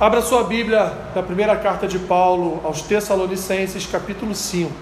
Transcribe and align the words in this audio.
Abra 0.00 0.22
sua 0.22 0.44
Bíblia 0.44 0.94
na 1.14 1.22
primeira 1.22 1.54
carta 1.54 1.86
de 1.86 1.98
Paulo 1.98 2.58
aos 2.64 2.80
Tessalonicenses, 2.80 3.84
capítulo 3.84 4.34
5. 4.34 4.72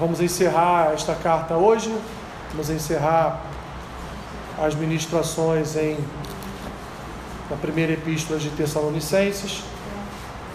Vamos 0.00 0.18
encerrar 0.18 0.94
esta 0.94 1.14
carta 1.14 1.58
hoje, 1.58 1.94
vamos 2.52 2.70
encerrar 2.70 3.42
as 4.58 4.74
ministrações 4.74 5.76
em 5.76 5.98
na 7.50 7.56
primeira 7.58 7.92
epístola 7.92 8.38
de 8.40 8.48
Tessalonicenses, 8.48 9.62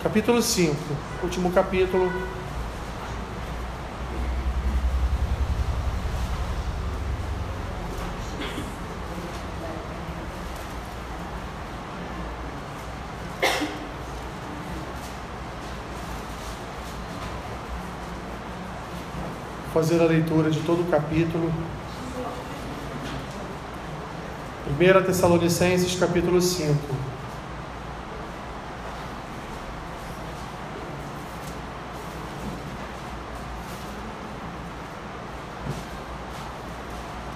capítulo 0.01 0.41
5, 0.41 0.75
último 1.21 1.51
capítulo 1.51 2.11
fazer 19.77 20.01
a 20.01 20.05
leitura 20.05 20.49
de 20.49 20.59
todo 20.61 20.81
o 20.81 20.85
capítulo. 20.85 21.53
1 24.71 25.05
Tessalonicenses, 25.05 25.99
capítulo 25.99 26.41
5. 26.41 26.75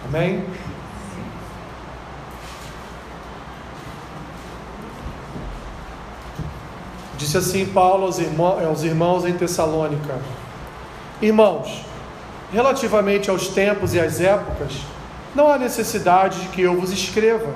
Amém? 0.06 0.44
Disse 7.20 7.38
assim 7.38 7.68
Paulo 7.68 8.06
aos 8.06 8.18
irmãos, 8.18 8.66
aos 8.66 8.82
irmãos 8.82 9.26
em 9.26 9.34
Tessalônica: 9.34 10.20
Irmãos, 11.22 11.91
relativamente 12.52 13.30
aos 13.30 13.48
tempos 13.48 13.94
e 13.94 14.00
às 14.00 14.20
épocas, 14.20 14.74
não 15.34 15.50
há 15.50 15.58
necessidade 15.58 16.42
de 16.42 16.48
que 16.50 16.62
eu 16.62 16.80
vos 16.80 16.92
escreva, 16.92 17.54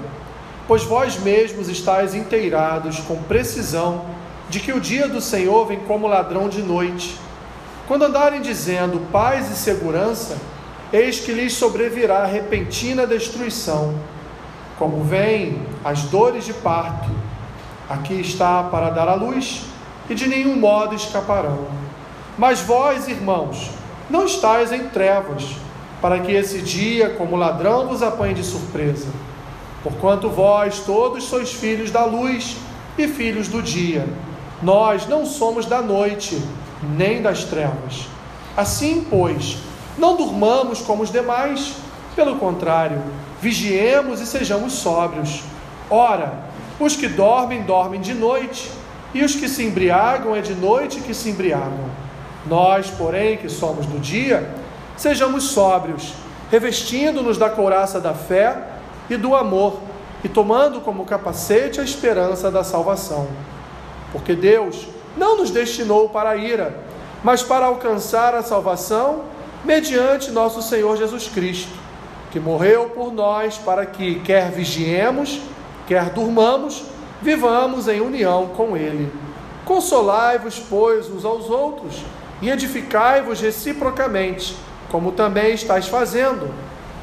pois 0.68 0.84
vós 0.84 1.18
mesmos 1.20 1.68
estáis 1.68 2.16
inteirados 2.16 3.00
com 3.00 3.22
precisão 3.24 4.06
de 4.50 4.60
que 4.60 4.72
o 4.72 4.80
dia 4.80 5.08
do 5.08 5.20
Senhor 5.20 5.66
vem 5.66 5.80
como 5.80 6.08
ladrão 6.08 6.48
de 6.48 6.62
noite. 6.62 7.18
Quando 7.88 8.04
andarem 8.04 8.42
dizendo 8.42 9.12
paz 9.12 9.52
e 9.52 9.56
segurança, 9.56 10.38
eis 10.94 11.20
que 11.20 11.32
lhes 11.32 11.54
sobrevirá 11.54 12.26
repentina 12.26 13.06
destruição, 13.06 13.96
como 14.80 15.04
vêm 15.04 15.62
as 15.84 16.04
dores 16.04 16.46
de 16.46 16.54
parto. 16.54 17.10
Aqui 17.90 18.20
está 18.20 18.64
para 18.64 18.90
dar 18.90 19.08
à 19.08 19.16
luz, 19.16 19.64
e 20.10 20.16
de 20.16 20.28
nenhum 20.28 20.56
modo 20.56 20.96
escaparão. 20.96 21.68
Mas 22.38 22.62
vós, 22.62 23.08
irmãos, 23.08 23.70
não 24.10 24.26
estais 24.26 24.72
em 24.72 24.88
trevas, 24.90 25.56
para 26.02 26.20
que 26.20 26.32
esse 26.32 26.62
dia, 26.62 27.10
como 27.12 27.36
ladrão, 27.36 27.88
vos 27.88 28.04
apanhe 28.04 28.34
de 28.34 28.44
surpresa. 28.44 29.08
Porquanto 29.84 30.30
vós 30.30 30.80
todos 30.80 31.24
sois 31.24 31.52
filhos 31.52 31.92
da 31.92 32.06
luz 32.06 32.58
e 32.98 33.08
filhos 33.08 33.48
do 33.48 33.62
dia. 33.62 34.08
Nós 34.62 35.08
não 35.08 35.26
somos 35.26 35.66
da 35.66 35.82
noite, 35.82 36.42
nem 36.96 37.22
das 37.22 37.44
trevas. 37.44 38.08
Assim, 38.56 39.06
pois, 39.10 39.58
não 39.98 40.16
durmamos 40.16 40.82
como 40.82 41.04
os 41.04 41.12
demais, 41.12 41.74
pelo 42.16 42.38
contrário, 42.38 43.02
vigiemos 43.42 44.22
e 44.22 44.26
sejamos 44.26 44.74
sóbrios. 44.74 45.42
Ora, 45.90 46.46
os 46.80 46.96
que 46.96 47.08
dormem, 47.08 47.64
dormem 47.64 48.00
de 48.00 48.14
noite, 48.14 48.72
e 49.14 49.24
os 49.24 49.36
que 49.36 49.48
se 49.48 49.64
embriagam, 49.64 50.36
é 50.36 50.42
de 50.42 50.54
noite 50.54 51.00
que 51.00 51.14
se 51.14 51.30
embriagam. 51.30 52.05
Nós, 52.46 52.92
porém, 52.92 53.38
que 53.38 53.50
somos 53.50 53.86
do 53.86 54.00
dia, 54.00 54.48
sejamos 54.96 55.46
sóbrios, 55.46 56.14
revestindo-nos 56.52 57.38
da 57.38 57.50
couraça 57.50 58.00
da 58.00 58.14
fé 58.14 58.58
e 59.10 59.18
do 59.18 59.36
amor, 59.36 59.80
e 60.24 60.30
tomando 60.30 60.82
como 60.82 61.06
capacete 61.06 61.80
a 61.80 61.84
esperança 61.84 62.52
da 62.52 62.64
salvação. 62.64 63.28
Porque 64.12 64.36
Deus 64.36 64.88
não 65.18 65.38
nos 65.38 65.52
destinou 65.52 66.10
para 66.10 66.32
a 66.32 66.36
ira, 66.36 66.78
mas 67.24 67.42
para 67.42 67.66
alcançar 67.66 68.36
a 68.36 68.44
salvação 68.44 69.24
mediante 69.64 70.32
nosso 70.32 70.62
Senhor 70.62 70.96
Jesus 70.98 71.28
Cristo, 71.28 71.72
que 72.32 72.40
morreu 72.40 72.90
por 72.90 73.12
nós 73.12 73.58
para 73.58 73.86
que, 73.86 74.20
quer 74.20 74.52
vigiemos, 74.52 75.40
quer 75.88 76.10
durmamos, 76.12 76.84
vivamos 77.22 77.88
em 77.88 78.02
união 78.02 78.48
com 78.56 78.78
Ele. 78.78 79.12
Consolai-vos, 79.64 80.60
pois, 80.60 81.10
uns 81.10 81.26
aos 81.26 81.50
outros 81.50 82.04
e 82.42 82.50
edificai-vos 82.50 83.40
reciprocamente, 83.42 84.56
como 84.90 85.12
também 85.12 85.54
estáis 85.54 85.88
fazendo. 85.88 86.54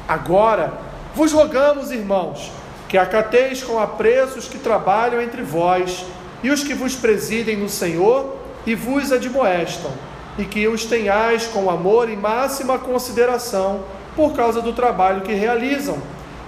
Agora, 0.07 0.73
vos 1.15 1.31
rogamos, 1.31 1.91
irmãos, 1.91 2.51
que 2.87 2.97
acateis 2.97 3.63
com 3.63 3.79
apreço 3.79 4.37
os 4.37 4.47
que 4.47 4.57
trabalham 4.57 5.21
entre 5.21 5.41
vós 5.41 6.05
e 6.43 6.49
os 6.49 6.63
que 6.63 6.73
vos 6.73 6.95
presidem 6.95 7.57
no 7.57 7.69
Senhor 7.69 8.35
e 8.65 8.75
vos 8.75 9.11
admoestam, 9.11 9.91
e 10.37 10.45
que 10.45 10.67
os 10.67 10.85
tenhais 10.85 11.47
com 11.47 11.69
amor 11.69 12.09
e 12.09 12.15
máxima 12.15 12.77
consideração 12.77 13.83
por 14.15 14.33
causa 14.33 14.61
do 14.61 14.73
trabalho 14.73 15.21
que 15.21 15.33
realizam. 15.33 15.97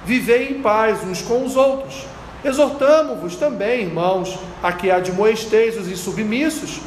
Vivei 0.06 0.50
em 0.50 0.62
paz 0.62 1.03
uns 1.03 1.22
com 1.22 1.44
os 1.44 1.56
outros. 1.56 2.06
Exortamo-vos 2.44 3.35
também, 3.38 3.81
irmãos, 3.81 4.38
a 4.62 4.72
que 4.72 4.91
admoesteis 4.91 5.78
os 5.78 5.88
insubmissos 5.88 6.79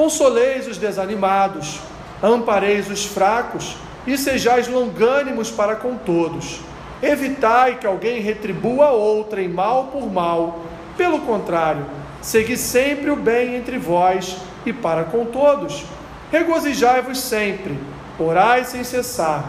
Consoleis 0.00 0.66
os 0.66 0.78
desanimados, 0.78 1.78
ampareis 2.22 2.88
os 2.88 3.04
fracos 3.04 3.76
e 4.06 4.16
sejais 4.16 4.66
longânimos 4.66 5.50
para 5.50 5.76
com 5.76 5.94
todos. 5.94 6.58
Evitai 7.02 7.78
que 7.78 7.86
alguém 7.86 8.22
retribua 8.22 8.92
outrem 8.92 9.46
mal 9.46 9.88
por 9.88 10.10
mal. 10.10 10.60
Pelo 10.96 11.20
contrário, 11.20 11.84
segui 12.22 12.56
sempre 12.56 13.10
o 13.10 13.14
bem 13.14 13.56
entre 13.56 13.76
vós 13.76 14.38
e 14.64 14.72
para 14.72 15.04
com 15.04 15.26
todos. 15.26 15.84
Regozijai-vos 16.32 17.20
sempre, 17.20 17.78
orai 18.18 18.64
sem 18.64 18.82
cessar. 18.82 19.44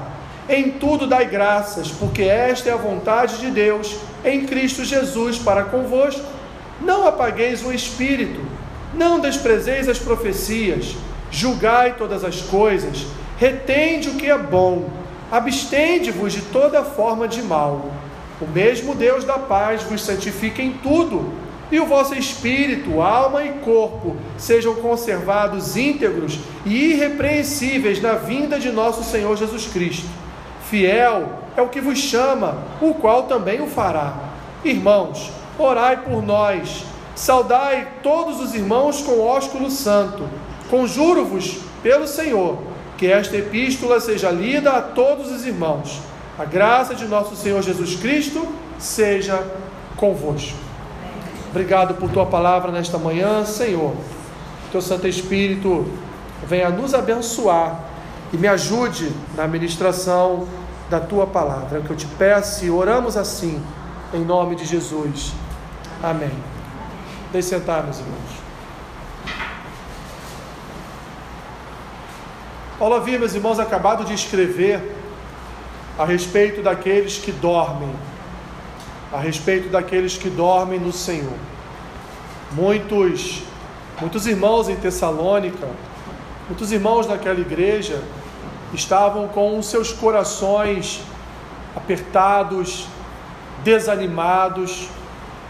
Em 0.50 0.70
tudo 0.72 1.08
dai 1.08 1.28
graças, 1.28 1.92
porque 1.92 2.24
esta 2.24 2.70
é 2.70 2.74
a 2.74 2.76
vontade 2.76 3.38
de 3.38 3.50
Deus 3.52 3.96
em 4.26 4.46
Cristo 4.46 4.84
Jesus 4.84 5.40
para 5.40 5.64
convosco. 5.64 6.26
Não 6.82 7.08
apagueis 7.08 7.64
o 7.66 7.72
espírito 7.72 8.51
não 8.94 9.20
desprezeis 9.20 9.88
as 9.88 10.00
profecias, 10.00 10.96
julgai 11.32 11.96
todas 11.98 12.24
as 12.24 12.42
coisas, 12.42 13.06
retende 13.38 14.10
o 14.10 14.16
que 14.16 14.30
é 14.30 14.38
bom, 14.38 14.90
abstende-vos 15.32 16.34
de 16.34 16.42
toda 16.42 16.84
forma 16.84 17.28
de 17.28 17.42
mal. 17.42 17.92
O 18.42 18.48
mesmo 18.48 18.94
Deus 18.96 19.24
da 19.24 19.38
paz 19.38 19.84
vos 19.84 20.02
santifique 20.02 20.62
em 20.62 20.74
tudo, 20.74 21.32
e 21.72 21.80
o 21.80 21.86
vosso 21.86 22.14
espírito, 22.16 23.02
alma 23.02 23.46
e 23.46 23.50
corpo 23.60 24.18
sejam 24.38 24.76
conservados 24.76 25.78
íntegros 25.78 26.38
e 26.66 26.92
irrepreensíveis 26.92 28.02
na 28.02 28.14
vinda 28.14 28.60
de 28.60 28.70
nosso 28.72 29.06
Senhor 29.06 29.38
Jesus 29.38 29.68
Cristo. 29.68 30.08
Fiel 30.70 31.30
é 31.56 31.62
o 31.62 31.70
que 31.70 31.80
vos 31.80 31.98
chama, 31.98 32.58
o 32.82 32.94
qual 32.94 33.24
também 33.24 33.62
o 33.62 33.68
fará. 33.68 34.16
Irmãos, 34.66 35.32
orai 35.58 36.02
por 36.02 36.22
nós 36.22 36.84
Saudai 37.16 37.88
todos 38.02 38.40
os 38.40 38.54
irmãos 38.54 39.02
com 39.02 39.20
ósculo 39.20 39.70
santo. 39.70 40.28
Conjuro-vos 40.70 41.60
pelo 41.84 42.08
Senhor 42.08 42.58
que 42.98 43.08
esta 43.08 43.36
epístola 43.36 44.00
seja 44.00 44.30
lida 44.30 44.72
a 44.72 44.82
todos 44.82 45.32
os 45.32 45.46
irmãos. 45.46 46.00
A 46.38 46.46
graça 46.46 46.96
de 46.96 47.06
nosso 47.06 47.36
Senhor 47.36 47.62
Jesus 47.62 47.96
Cristo 47.96 48.48
seja 48.78 49.44
convosco. 49.98 50.58
Obrigado 51.50 51.96
por 51.96 52.10
tua 52.10 52.26
palavra 52.26 52.72
nesta 52.72 52.98
manhã, 52.98 53.44
Senhor. 53.44 53.94
Teu 54.72 54.82
Santo 54.82 55.08
Espírito 55.08 55.86
venha 56.48 56.70
nos 56.70 56.94
abençoar 56.94 57.82
e 58.32 58.38
me 58.38 58.48
ajude 58.48 59.12
na 59.36 59.48
ministração 59.48 60.48
da 60.90 61.00
tua 61.00 61.28
palavra. 61.28 61.78
É 61.78 61.82
o 61.82 61.84
que 61.84 61.92
eu 61.92 61.98
te 61.98 62.06
peço 62.06 62.66
e 62.66 62.70
oramos 62.70 63.18
assim, 63.18 63.62
em 64.14 64.24
nome 64.24 64.56
de 64.56 64.66
Jesus. 64.66 65.34
Amém. 66.02 66.32
Deixe 67.32 67.48
sentar, 67.48 67.84
meus 67.84 68.00
irmãos. 68.00 68.42
Paulo 72.78 72.96
havia, 72.96 73.18
meus 73.18 73.34
irmãos, 73.34 73.60
acabado 73.60 74.04
de 74.04 74.14
escrever 74.14 74.96
a 75.98 76.04
respeito 76.04 76.62
daqueles 76.62 77.18
que 77.18 77.32
dormem, 77.32 77.94
a 79.14 79.18
respeito 79.18 79.70
daqueles 79.70 80.18
que 80.18 80.30
dormem 80.30 80.80
no 80.80 80.92
Senhor. 80.92 81.38
Muitos, 82.52 83.44
muitos 84.00 84.28
irmãos 84.28 84.68
em 84.68 84.76
Tessalônica, 84.76 85.70
muitos 86.50 86.72
irmãos 86.72 87.08
naquela 87.08 87.40
igreja 87.40 88.04
estavam 88.74 89.28
com 89.30 89.58
os 89.58 89.68
seus 89.68 89.94
corações 89.94 91.02
apertados, 91.76 92.88
desanimados, 93.64 94.90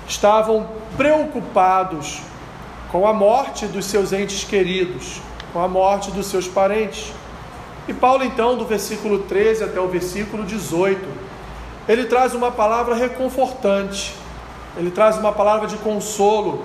estavam 0.08 0.81
preocupados 0.98 2.22
com 2.92 3.08
a 3.08 3.14
morte 3.14 3.66
dos 3.68 3.86
seus 3.86 4.12
entes 4.12 4.44
queridos, 4.44 5.22
com 5.54 5.64
a 5.64 5.68
morte 5.68 6.12
dos 6.12 6.28
seus 6.28 6.48
parentes. 6.48 7.14
E 7.88 7.94
Paulo, 7.94 8.24
então, 8.24 8.58
do 8.58 8.66
versículo 8.66 9.20
13 9.20 9.64
até 9.64 9.80
o 9.80 9.88
versículo 9.88 10.44
18, 10.44 11.00
ele 11.88 12.06
traz 12.06 12.34
uma 12.34 12.52
palavra 12.52 12.96
reconfortante, 12.96 14.14
ele 14.78 14.92
traz 14.92 15.18
uma 15.18 15.32
palavra 15.32 15.68
de 15.68 15.78
consolo, 15.78 16.64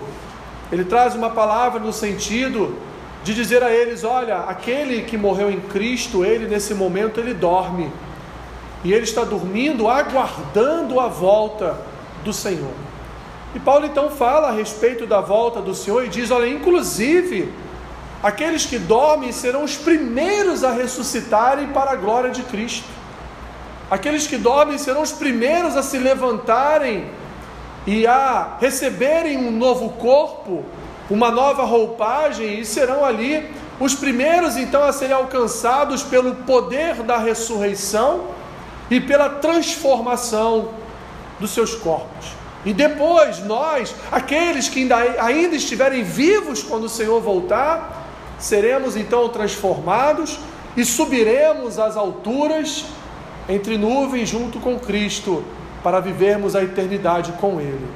ele 0.70 0.84
traz 0.84 1.14
uma 1.14 1.30
palavra 1.30 1.80
no 1.80 1.92
sentido 1.92 2.76
de 3.24 3.34
dizer 3.34 3.62
a 3.62 3.72
eles: 3.72 4.04
olha, 4.04 4.38
aquele 4.40 5.02
que 5.02 5.16
morreu 5.16 5.50
em 5.50 5.60
Cristo, 5.60 6.24
ele 6.24 6.46
nesse 6.46 6.74
momento 6.74 7.18
ele 7.18 7.34
dorme, 7.34 7.90
e 8.84 8.92
ele 8.92 9.04
está 9.04 9.24
dormindo, 9.24 9.88
aguardando 9.88 11.00
a 11.00 11.08
volta 11.08 11.76
do 12.24 12.32
Senhor. 12.32 12.85
E 13.56 13.58
Paulo 13.58 13.86
então 13.86 14.10
fala 14.10 14.48
a 14.48 14.52
respeito 14.52 15.06
da 15.06 15.22
volta 15.22 15.62
do 15.62 15.74
Senhor 15.74 16.04
e 16.04 16.10
diz: 16.10 16.30
olha, 16.30 16.46
inclusive, 16.46 17.50
aqueles 18.22 18.66
que 18.66 18.78
dormem 18.78 19.32
serão 19.32 19.64
os 19.64 19.76
primeiros 19.78 20.62
a 20.62 20.72
ressuscitarem 20.72 21.68
para 21.68 21.92
a 21.92 21.96
glória 21.96 22.28
de 22.28 22.42
Cristo. 22.42 22.86
Aqueles 23.90 24.26
que 24.26 24.36
dormem 24.36 24.76
serão 24.76 25.00
os 25.00 25.10
primeiros 25.10 25.74
a 25.74 25.82
se 25.82 25.96
levantarem 25.96 27.10
e 27.86 28.06
a 28.06 28.58
receberem 28.60 29.38
um 29.38 29.50
novo 29.50 29.88
corpo, 29.94 30.62
uma 31.08 31.30
nova 31.30 31.64
roupagem, 31.64 32.60
e 32.60 32.64
serão 32.66 33.06
ali 33.06 33.50
os 33.80 33.94
primeiros 33.94 34.58
então 34.58 34.82
a 34.84 34.92
serem 34.92 35.14
alcançados 35.14 36.02
pelo 36.02 36.34
poder 36.34 36.96
da 36.96 37.16
ressurreição 37.16 38.26
e 38.90 39.00
pela 39.00 39.30
transformação 39.30 40.74
dos 41.40 41.52
seus 41.52 41.74
corpos. 41.74 42.35
E 42.66 42.74
depois 42.74 43.38
nós, 43.44 43.94
aqueles 44.10 44.68
que 44.68 44.80
ainda, 44.80 44.96
ainda 45.22 45.54
estiverem 45.54 46.02
vivos 46.02 46.64
quando 46.64 46.84
o 46.84 46.88
Senhor 46.88 47.20
voltar, 47.20 48.08
seremos 48.40 48.96
então 48.96 49.28
transformados 49.28 50.36
e 50.76 50.84
subiremos 50.84 51.78
às 51.78 51.96
alturas 51.96 52.84
entre 53.48 53.78
nuvens 53.78 54.28
junto 54.28 54.58
com 54.58 54.80
Cristo 54.80 55.44
para 55.80 56.00
vivermos 56.00 56.56
a 56.56 56.62
eternidade 56.64 57.30
com 57.34 57.60
Ele. 57.60 57.86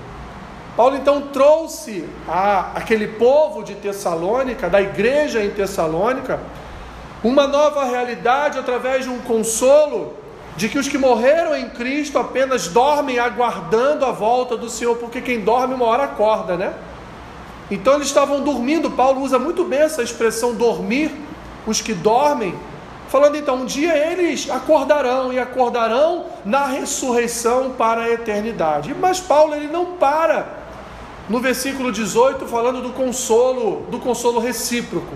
Paulo 0.76 0.96
então 0.96 1.22
trouxe 1.22 2.08
a 2.28 2.70
aquele 2.76 3.08
povo 3.08 3.64
de 3.64 3.74
Tessalônica, 3.74 4.70
da 4.70 4.80
igreja 4.80 5.44
em 5.44 5.50
Tessalônica, 5.50 6.38
uma 7.24 7.48
nova 7.48 7.84
realidade 7.86 8.56
através 8.56 9.04
de 9.04 9.10
um 9.10 9.18
consolo 9.18 10.14
de 10.56 10.68
que 10.68 10.78
os 10.78 10.88
que 10.88 10.98
morreram 10.98 11.56
em 11.56 11.68
Cristo 11.70 12.18
apenas 12.18 12.68
dormem 12.68 13.18
aguardando 13.18 14.04
a 14.04 14.10
volta 14.10 14.56
do 14.56 14.68
Senhor, 14.68 14.96
porque 14.96 15.20
quem 15.20 15.40
dorme 15.40 15.74
uma 15.74 15.86
hora 15.86 16.04
acorda, 16.04 16.56
né? 16.56 16.74
Então 17.70 17.94
eles 17.94 18.08
estavam 18.08 18.40
dormindo, 18.40 18.90
Paulo 18.90 19.22
usa 19.22 19.38
muito 19.38 19.64
bem 19.64 19.80
essa 19.80 20.02
expressão 20.02 20.54
dormir, 20.54 21.12
os 21.66 21.80
que 21.80 21.94
dormem, 21.94 22.54
falando 23.08 23.36
então, 23.36 23.56
um 23.56 23.64
dia 23.64 23.96
eles 23.96 24.50
acordarão 24.50 25.32
e 25.32 25.38
acordarão 25.38 26.26
na 26.44 26.66
ressurreição 26.66 27.70
para 27.70 28.02
a 28.02 28.10
eternidade. 28.10 28.94
Mas 28.94 29.20
Paulo 29.20 29.54
ele 29.54 29.68
não 29.68 29.86
para 29.96 30.60
no 31.28 31.38
versículo 31.38 31.92
18 31.92 32.44
falando 32.46 32.82
do 32.82 32.90
consolo, 32.90 33.86
do 33.88 34.00
consolo 34.00 34.40
recíproco. 34.40 35.14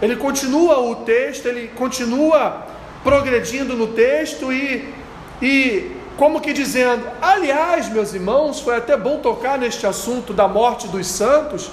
Ele 0.00 0.14
continua 0.14 0.78
o 0.78 0.96
texto, 0.96 1.46
ele 1.46 1.68
continua 1.68 2.66
progredindo 3.02 3.74
no 3.76 3.88
texto 3.88 4.52
e, 4.52 4.92
e 5.40 5.96
como 6.16 6.40
que 6.40 6.52
dizendo: 6.52 7.06
aliás, 7.22 7.88
meus 7.88 8.12
irmãos, 8.12 8.60
foi 8.60 8.76
até 8.76 8.96
bom 8.96 9.18
tocar 9.18 9.56
neste 9.56 9.86
assunto 9.86 10.34
da 10.34 10.48
morte 10.48 10.88
dos 10.88 11.06
santos, 11.06 11.70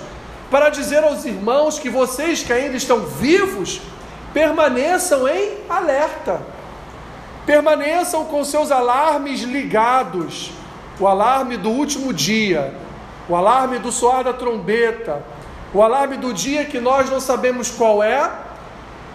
para 0.51 0.69
dizer 0.69 1.03
aos 1.03 1.25
irmãos 1.25 1.79
que 1.79 1.89
vocês 1.89 2.43
que 2.43 2.53
ainda 2.53 2.77
estão 2.77 2.99
vivos, 2.99 3.81
permaneçam 4.33 5.27
em 5.27 5.57
alerta, 5.67 6.41
permaneçam 7.45 8.25
com 8.25 8.43
seus 8.43 8.71
alarmes 8.71 9.41
ligados. 9.41 10.51
O 10.97 11.07
alarme 11.07 11.57
do 11.57 11.69
último 11.69 12.13
dia, 12.13 12.73
o 13.27 13.35
alarme 13.35 13.79
do 13.79 13.91
soar 13.91 14.23
da 14.23 14.31
trombeta, 14.31 15.21
o 15.73 15.81
alarme 15.81 16.15
do 16.15 16.33
dia 16.33 16.63
que 16.63 16.79
nós 16.79 17.09
não 17.09 17.19
sabemos 17.19 17.69
qual 17.69 18.01
é, 18.01 18.31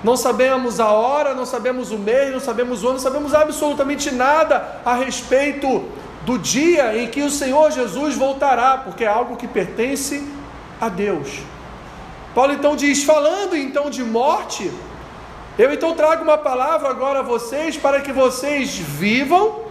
não 0.03 0.17
sabemos 0.17 0.81
a 0.81 0.91
hora, 0.91 1.35
não 1.35 1.45
sabemos 1.45 1.91
o 1.91 1.99
mês, 1.99 2.33
não 2.33 2.41
sabemos 2.41 2.83
o 2.83 2.87
ano, 2.87 2.95
não 2.95 3.03
sabemos 3.03 3.35
absolutamente 3.35 4.11
nada 4.11 4.81
a 4.85 4.95
respeito 4.95 5.85
do 6.25 6.39
dia 6.39 6.97
em 6.97 7.09
que 7.09 7.23
o 7.23 7.31
Senhor 7.31 7.71
Jesus 7.71 8.17
voltará, 8.17 8.79
porque 8.79 9.05
é 9.05 9.07
algo 9.07 9.37
que 9.37 9.47
pertence 9.47 10.27
a 10.81 10.89
Deus. 10.89 11.41
Paulo 12.35 12.53
então 12.53 12.75
diz: 12.77 13.05
falando 13.05 13.55
então 13.55 13.91
de 13.91 14.03
morte, 14.03 14.73
eu 15.59 15.71
então 15.71 15.95
trago 15.95 16.23
uma 16.23 16.39
palavra 16.39 16.89
agora 16.89 17.19
a 17.19 17.23
vocês 17.23 17.77
para 17.77 18.01
que 18.01 18.13
vocês 18.13 18.79
vivam, 18.79 19.65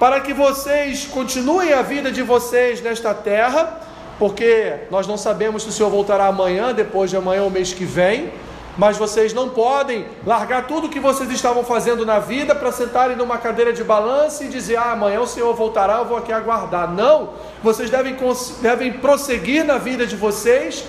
para 0.00 0.20
que 0.20 0.32
vocês 0.32 1.06
continuem 1.06 1.72
a 1.72 1.82
vida 1.82 2.10
de 2.10 2.22
vocês 2.22 2.80
nesta 2.80 3.14
terra, 3.14 3.80
porque 4.18 4.78
nós 4.90 5.06
não 5.06 5.16
sabemos 5.16 5.62
se 5.62 5.68
o 5.68 5.72
Senhor 5.72 5.90
voltará 5.90 6.26
amanhã, 6.26 6.74
depois 6.74 7.08
de 7.10 7.16
amanhã 7.16 7.44
ou 7.44 7.50
mês 7.50 7.72
que 7.72 7.84
vem 7.84 8.32
mas 8.78 8.96
vocês 8.96 9.34
não 9.34 9.48
podem 9.48 10.06
largar 10.24 10.66
tudo 10.66 10.88
que 10.88 11.00
vocês 11.00 11.30
estavam 11.30 11.64
fazendo 11.64 12.06
na 12.06 12.18
vida 12.18 12.54
para 12.54 12.72
sentarem 12.72 13.16
numa 13.16 13.38
cadeira 13.38 13.72
de 13.72 13.82
balanço 13.82 14.44
e 14.44 14.48
dizer: 14.48 14.76
ah, 14.76 14.92
amanhã 14.92 15.20
o 15.20 15.26
Senhor 15.26 15.52
voltará, 15.54 15.98
eu 15.98 16.04
vou 16.04 16.16
aqui 16.16 16.32
aguardar. 16.32 16.90
Não, 16.90 17.30
vocês 17.62 17.90
devem, 17.90 18.16
devem 18.60 18.92
prosseguir 18.94 19.64
na 19.64 19.78
vida 19.78 20.06
de 20.06 20.16
vocês, 20.16 20.84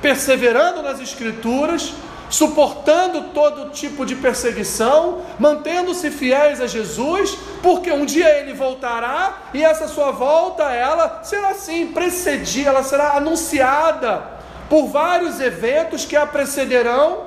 perseverando 0.00 0.82
nas 0.82 1.00
Escrituras, 1.00 1.94
suportando 2.28 3.24
todo 3.34 3.70
tipo 3.70 4.06
de 4.06 4.14
perseguição, 4.16 5.22
mantendo-se 5.38 6.10
fiéis 6.10 6.60
a 6.60 6.66
Jesus, 6.66 7.36
porque 7.62 7.90
um 7.90 8.04
dia 8.04 8.28
ele 8.38 8.54
voltará 8.54 9.48
e 9.52 9.62
essa 9.62 9.86
sua 9.86 10.10
volta, 10.10 10.64
ela 10.64 11.20
será 11.22 11.50
assim 11.50 11.88
precedida, 11.88 12.70
ela 12.70 12.82
será 12.82 13.16
anunciada 13.16 14.41
por 14.72 14.86
vários 14.86 15.38
eventos 15.38 16.06
que 16.06 16.16
a 16.16 16.26
precederão, 16.26 17.24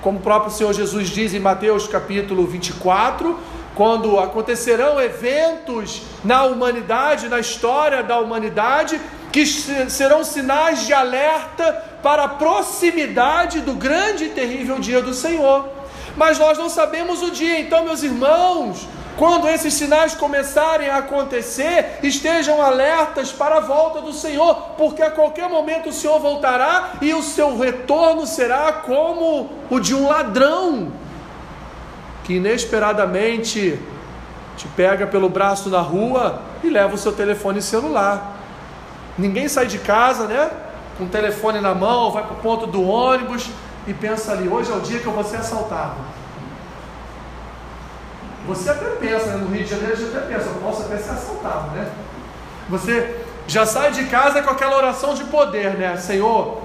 como 0.00 0.20
o 0.20 0.22
próprio 0.22 0.50
Senhor 0.50 0.72
Jesus 0.72 1.10
diz 1.10 1.34
em 1.34 1.38
Mateus 1.38 1.86
capítulo 1.86 2.46
24, 2.46 3.38
quando 3.74 4.18
acontecerão 4.18 4.98
eventos 4.98 6.00
na 6.24 6.44
humanidade, 6.44 7.28
na 7.28 7.40
história 7.40 8.02
da 8.02 8.18
humanidade, 8.18 8.98
que 9.30 9.44
serão 9.44 10.24
sinais 10.24 10.86
de 10.86 10.94
alerta 10.94 11.74
para 12.02 12.24
a 12.24 12.28
proximidade 12.28 13.60
do 13.60 13.74
grande 13.74 14.24
e 14.24 14.30
terrível 14.30 14.78
dia 14.78 15.02
do 15.02 15.12
Senhor. 15.12 15.68
Mas 16.16 16.38
nós 16.38 16.56
não 16.56 16.70
sabemos 16.70 17.22
o 17.22 17.30
dia, 17.30 17.60
então, 17.60 17.84
meus 17.84 18.02
irmãos, 18.02 18.88
quando 19.18 19.48
esses 19.48 19.74
sinais 19.74 20.14
começarem 20.14 20.88
a 20.88 20.98
acontecer, 20.98 21.98
estejam 22.04 22.62
alertas 22.62 23.32
para 23.32 23.56
a 23.56 23.60
volta 23.60 24.00
do 24.00 24.12
Senhor, 24.12 24.54
porque 24.78 25.02
a 25.02 25.10
qualquer 25.10 25.48
momento 25.48 25.88
o 25.88 25.92
Senhor 25.92 26.20
voltará 26.20 26.90
e 27.02 27.12
o 27.12 27.20
seu 27.20 27.58
retorno 27.58 28.24
será 28.28 28.72
como 28.72 29.50
o 29.68 29.80
de 29.80 29.92
um 29.92 30.08
ladrão 30.08 30.92
que 32.22 32.34
inesperadamente 32.34 33.76
te 34.56 34.68
pega 34.68 35.04
pelo 35.04 35.28
braço 35.28 35.68
na 35.68 35.80
rua 35.80 36.40
e 36.62 36.70
leva 36.70 36.94
o 36.94 36.98
seu 36.98 37.10
telefone 37.10 37.60
celular. 37.60 38.36
Ninguém 39.18 39.48
sai 39.48 39.66
de 39.66 39.78
casa, 39.78 40.28
né? 40.28 40.48
Com 40.96 41.04
o 41.04 41.08
telefone 41.08 41.60
na 41.60 41.74
mão, 41.74 42.12
vai 42.12 42.22
para 42.22 42.34
o 42.34 42.36
ponto 42.36 42.68
do 42.68 42.82
ônibus 42.86 43.50
e 43.84 43.92
pensa 43.92 44.30
ali: 44.30 44.46
hoje 44.46 44.70
é 44.70 44.74
o 44.76 44.80
dia 44.80 45.00
que 45.00 45.06
eu 45.06 45.12
vou 45.12 45.24
ser 45.24 45.38
assaltado. 45.38 46.17
Você 48.48 48.70
até 48.70 48.86
pensa, 48.96 49.26
né? 49.26 49.36
no 49.36 49.54
Rio 49.54 49.62
de 49.62 49.70
Janeiro, 49.70 49.94
você 49.94 50.16
até 50.16 50.26
pensa, 50.26 50.46
eu 50.48 50.54
posso 50.54 50.82
até 50.82 50.96
ser 50.96 51.10
assaltado, 51.10 51.70
né? 51.72 51.86
Você 52.70 53.24
já 53.46 53.66
sai 53.66 53.92
de 53.92 54.06
casa 54.06 54.42
com 54.42 54.50
aquela 54.50 54.76
oração 54.76 55.12
de 55.14 55.24
poder, 55.24 55.74
né? 55.74 55.98
Senhor, 55.98 56.62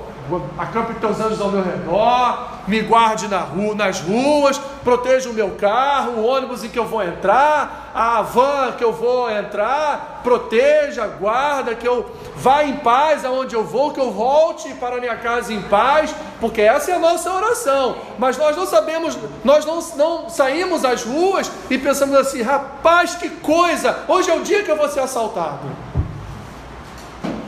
acampe 0.58 0.94
teus 0.96 1.20
anjos 1.20 1.42
ao 1.42 1.50
meu 1.50 1.64
redor, 1.64 2.48
me 2.68 2.82
guarde 2.82 3.28
na 3.28 3.40
rua, 3.40 3.76
nas 3.76 4.00
ruas, 4.00 4.58
proteja 4.84 5.30
o 5.30 5.34
meu 5.34 5.52
carro, 5.52 6.22
o 6.22 6.26
ônibus 6.26 6.64
em 6.64 6.70
que 6.70 6.80
eu 6.80 6.86
vou 6.86 7.04
entrar, 7.04 7.92
a 7.94 8.22
van 8.22 8.74
que 8.78 8.84
eu 8.84 8.94
vou 8.94 9.30
entrar, 9.30 10.22
proteja, 10.24 11.06
guarda, 11.08 11.76
que 11.76 11.88
eu 11.88 12.10
vá 12.36 12.64
em 12.64 12.78
paz 12.78 13.26
aonde 13.26 13.56
eu 13.56 13.64
vou, 13.64 13.92
que 13.92 14.00
eu 14.00 14.12
volte 14.12 14.74
para 14.76 14.98
a 14.98 15.00
minha 15.00 15.16
casa 15.18 15.54
em 15.54 15.62
paz, 15.62 16.16
porque 16.40 16.62
essa 16.62 16.92
é 16.92 16.96
a 16.96 17.00
nossa 17.00 17.32
oração. 17.32 17.98
Mas 18.18 18.38
nós 18.38 18.56
não 18.56 18.66
sabemos, 18.66 19.18
nós 19.44 19.66
não, 19.66 19.80
não 19.96 20.30
saímos 20.30 20.86
às 20.86 21.04
ruas 21.04 21.52
e 21.70 21.78
pensamos 21.78 22.16
assim, 22.16 22.42
rapaz, 22.42 23.16
que 23.16 23.30
coisa, 23.30 24.06
hoje 24.08 24.30
é 24.30 24.36
o 24.36 24.42
dia 24.42 24.64
que 24.64 24.72
eu 24.72 24.78
vou 24.78 24.90
ser 24.90 25.02
assaltado. 25.02 25.83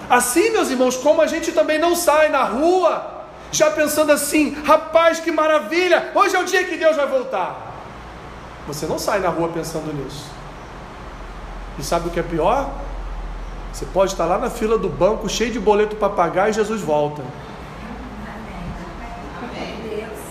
Assim, 0.10 0.52
meus 0.52 0.70
irmãos, 0.70 0.98
como 0.98 1.22
a 1.22 1.28
gente 1.28 1.52
também 1.52 1.80
não 1.80 1.96
sai 1.96 2.30
na 2.30 2.44
rua 2.44 3.12
já 3.52 3.72
pensando 3.72 4.12
assim: 4.12 4.54
rapaz, 4.64 5.20
que 5.20 5.32
maravilha, 5.32 6.12
hoje 6.14 6.36
é 6.36 6.40
o 6.40 6.44
dia 6.44 6.64
que 6.64 6.78
Deus 6.78 6.96
vai 6.96 7.08
voltar. 7.08 7.74
Você 8.68 8.86
não 8.86 8.98
sai 8.98 9.20
na 9.20 9.30
rua 9.30 9.50
pensando 9.50 9.94
nisso. 9.94 10.26
E 11.78 11.84
sabe 11.84 12.08
o 12.08 12.12
que 12.12 12.20
é 12.20 12.24
pior? 12.24 12.70
Você 13.72 13.86
pode 13.86 14.12
estar 14.12 14.26
lá 14.26 14.38
na 14.38 14.50
fila 14.50 14.78
do 14.78 14.88
banco, 14.88 15.28
cheio 15.28 15.52
de 15.52 15.60
boleto 15.60 15.96
para 15.96 16.10
pagar 16.10 16.50
e 16.50 16.54
Jesus 16.54 16.82
volta. 16.82 17.22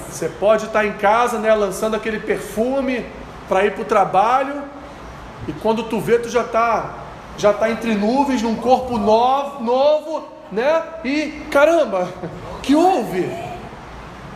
Você 0.09 0.28
pode 0.28 0.66
estar 0.66 0.87
em 0.87 0.93
casa, 0.93 1.38
né, 1.38 1.52
lançando 1.54 1.97
aquele 1.97 2.21
perfume 2.21 3.04
para 3.49 3.64
ir 3.66 3.73
para 3.73 3.83
o 3.83 3.85
trabalho, 3.85 4.62
e 5.47 5.52
quando 5.52 5.83
tu 5.83 6.00
vê, 6.00 6.19
tu 6.19 6.28
já 6.28 6.40
está 6.40 7.03
já 7.37 7.53
tá 7.53 7.71
entre 7.71 7.95
nuvens, 7.95 8.43
num 8.43 8.55
corpo 8.55 8.99
novo, 8.99 9.62
novo, 9.62 10.29
né? 10.53 10.83
E 11.05 11.43
caramba, 11.50 12.09
que 12.62 12.75
houve? 12.75 13.29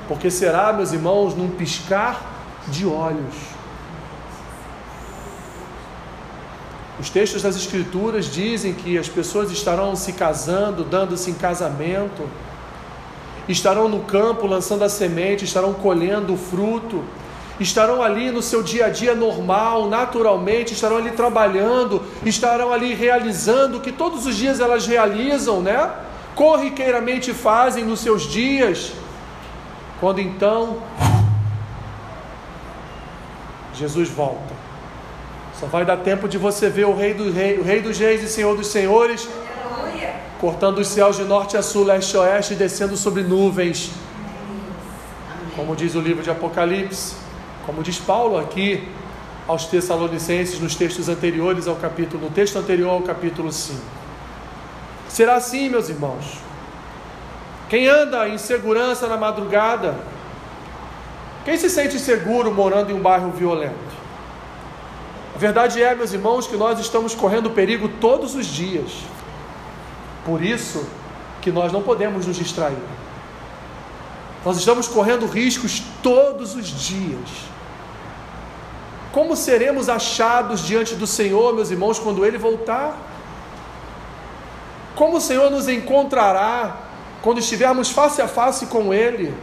Porque 0.07 0.31
será, 0.31 0.73
meus 0.73 0.93
irmãos, 0.93 1.35
num 1.35 1.51
piscar 1.51 2.21
de 2.69 2.87
olhos. 2.87 3.35
Os 7.01 7.09
textos 7.11 7.43
das 7.43 7.57
Escrituras 7.57 8.27
dizem 8.27 8.75
que 8.75 8.99
as 8.99 9.09
pessoas 9.09 9.53
estarão 9.53 9.95
se 9.95 10.13
casando, 10.15 10.83
dando-se 10.83 11.31
em 11.31 11.35
casamento, 11.35 12.29
estarão 13.49 13.89
no 13.89 14.01
campo 14.01 14.47
lançando 14.47 14.83
a 14.83 14.89
semente, 14.89 15.45
estarão 15.45 15.73
colhendo 15.73 16.35
o 16.35 16.37
fruto, 16.37 17.05
estarão 17.61 18.03
ali 18.03 18.31
no 18.31 18.43
seu 18.43 18.63
dia 18.63 18.87
a 18.87 18.89
dia 18.89 19.15
normal, 19.15 19.89
naturalmente, 19.89 20.75
estarão 20.75 20.97
ali 20.97 21.11
trabalhando, 21.11 22.03
estarão 22.25 22.73
ali 22.73 22.95
realizando 22.95 23.79
o 23.79 23.81
que 23.81 23.93
todos 23.93 24.27
os 24.27 24.37
dias 24.37 24.61
elas 24.61 24.87
realizam, 24.87 25.61
né? 25.61 25.91
Corriqueiramente 26.35 27.35
fazem 27.35 27.85
nos 27.85 28.01
seus 28.01 28.23
dias. 28.23 28.93
Quando 30.01 30.21
então 30.21 30.83
Jesus 33.75 34.09
volta. 34.09 34.55
Só 35.59 35.67
vai 35.67 35.85
dar 35.85 35.97
tempo 35.99 36.29
de 36.29 36.39
você 36.39 36.69
ver 36.69 36.87
o 36.87 36.95
Rei, 36.95 37.15
do 37.15 37.33
rei, 37.33 37.59
o 37.59 37.65
rei 37.65 37.83
dos 37.83 37.99
Reis 37.99 38.23
e 38.23 38.29
Senhor 38.29 38.57
dos 38.57 38.69
Senhores 38.69 39.29
cortando 40.41 40.79
os 40.79 40.89
céus 40.89 41.17
de 41.17 41.25
norte 41.25 41.57
a 41.57 41.63
sul, 41.63 41.85
leste 41.85 42.17
a 42.17 42.21
oeste 42.21 42.55
descendo 42.55 42.97
sobre 42.97 43.23
nuvens. 43.23 43.91
Como 45.57 45.75
diz 45.75 45.95
o 45.95 46.01
livro 46.01 46.23
de 46.23 46.31
Apocalipse, 46.31 47.17
como 47.69 47.83
diz 47.83 47.99
Paulo 47.99 48.39
aqui 48.39 48.89
aos 49.47 49.67
Tessalonicenses 49.67 50.59
nos 50.59 50.75
textos 50.75 51.07
anteriores 51.07 51.69
ao 51.69 51.77
capítulo, 51.77 52.25
no 52.25 52.31
texto 52.31 52.59
anterior 52.59 52.89
ao 52.89 53.03
capítulo 53.03 53.53
5. 53.53 53.79
Será 55.07 55.35
assim, 55.35 55.69
meus 55.69 55.91
irmãos. 55.91 56.39
Quem 57.69 57.87
anda 57.87 58.27
em 58.27 58.39
segurança 58.39 59.07
na 59.07 59.19
madrugada, 59.19 59.99
quem 61.45 61.59
se 61.59 61.69
sente 61.69 61.99
seguro 61.99 62.51
morando 62.51 62.91
em 62.91 62.95
um 62.95 63.03
bairro 63.03 63.31
violento? 63.33 63.75
A 65.37 65.39
verdade 65.39 65.83
é, 65.83 65.95
meus 65.95 66.15
irmãos, 66.15 66.47
que 66.47 66.57
nós 66.57 66.81
estamos 66.81 67.15
correndo 67.15 67.51
perigo 67.51 67.87
todos 68.01 68.35
os 68.35 68.47
dias. 68.47 68.93
Por 70.25 70.43
isso 70.43 70.89
que 71.43 71.53
nós 71.53 71.71
não 71.71 71.83
podemos 71.83 72.25
nos 72.25 72.37
distrair. 72.37 72.79
Nós 74.43 74.57
estamos 74.57 74.89
correndo 74.89 75.27
riscos 75.27 75.83
todos 76.03 76.55
os 76.55 76.67
dias. 76.67 77.58
Como 79.19 79.35
seremos 79.35 79.89
achados 79.89 80.61
diante 80.61 80.95
do 80.95 81.05
Senhor, 81.05 81.53
meus 81.53 81.73
irmãos, 81.73 81.99
quando 81.99 82.25
Ele 82.25 82.39
voltar? 82.39 82.97
Como 84.95 85.17
o 85.17 85.21
Senhor 85.21 85.51
nos 85.51 85.67
encontrará 85.67 86.77
quando 87.21 87.41
estivermos 87.41 87.91
face 87.91 88.23
a 88.23 88.29
face 88.29 88.67
com 88.67 88.95
Ele? 88.95 89.35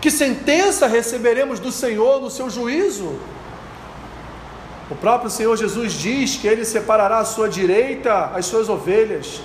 Que 0.00 0.10
sentença 0.10 0.86
receberemos 0.86 1.60
do 1.60 1.70
Senhor 1.70 2.22
no 2.22 2.30
seu 2.30 2.48
juízo? 2.48 3.18
O 4.90 4.94
próprio 4.94 5.28
Senhor 5.28 5.54
Jesus 5.54 5.92
diz 5.92 6.36
que 6.36 6.48
ele 6.48 6.64
separará 6.64 7.18
à 7.18 7.24
sua 7.26 7.50
direita 7.50 8.30
as 8.34 8.46
suas 8.46 8.70
ovelhas 8.70 9.42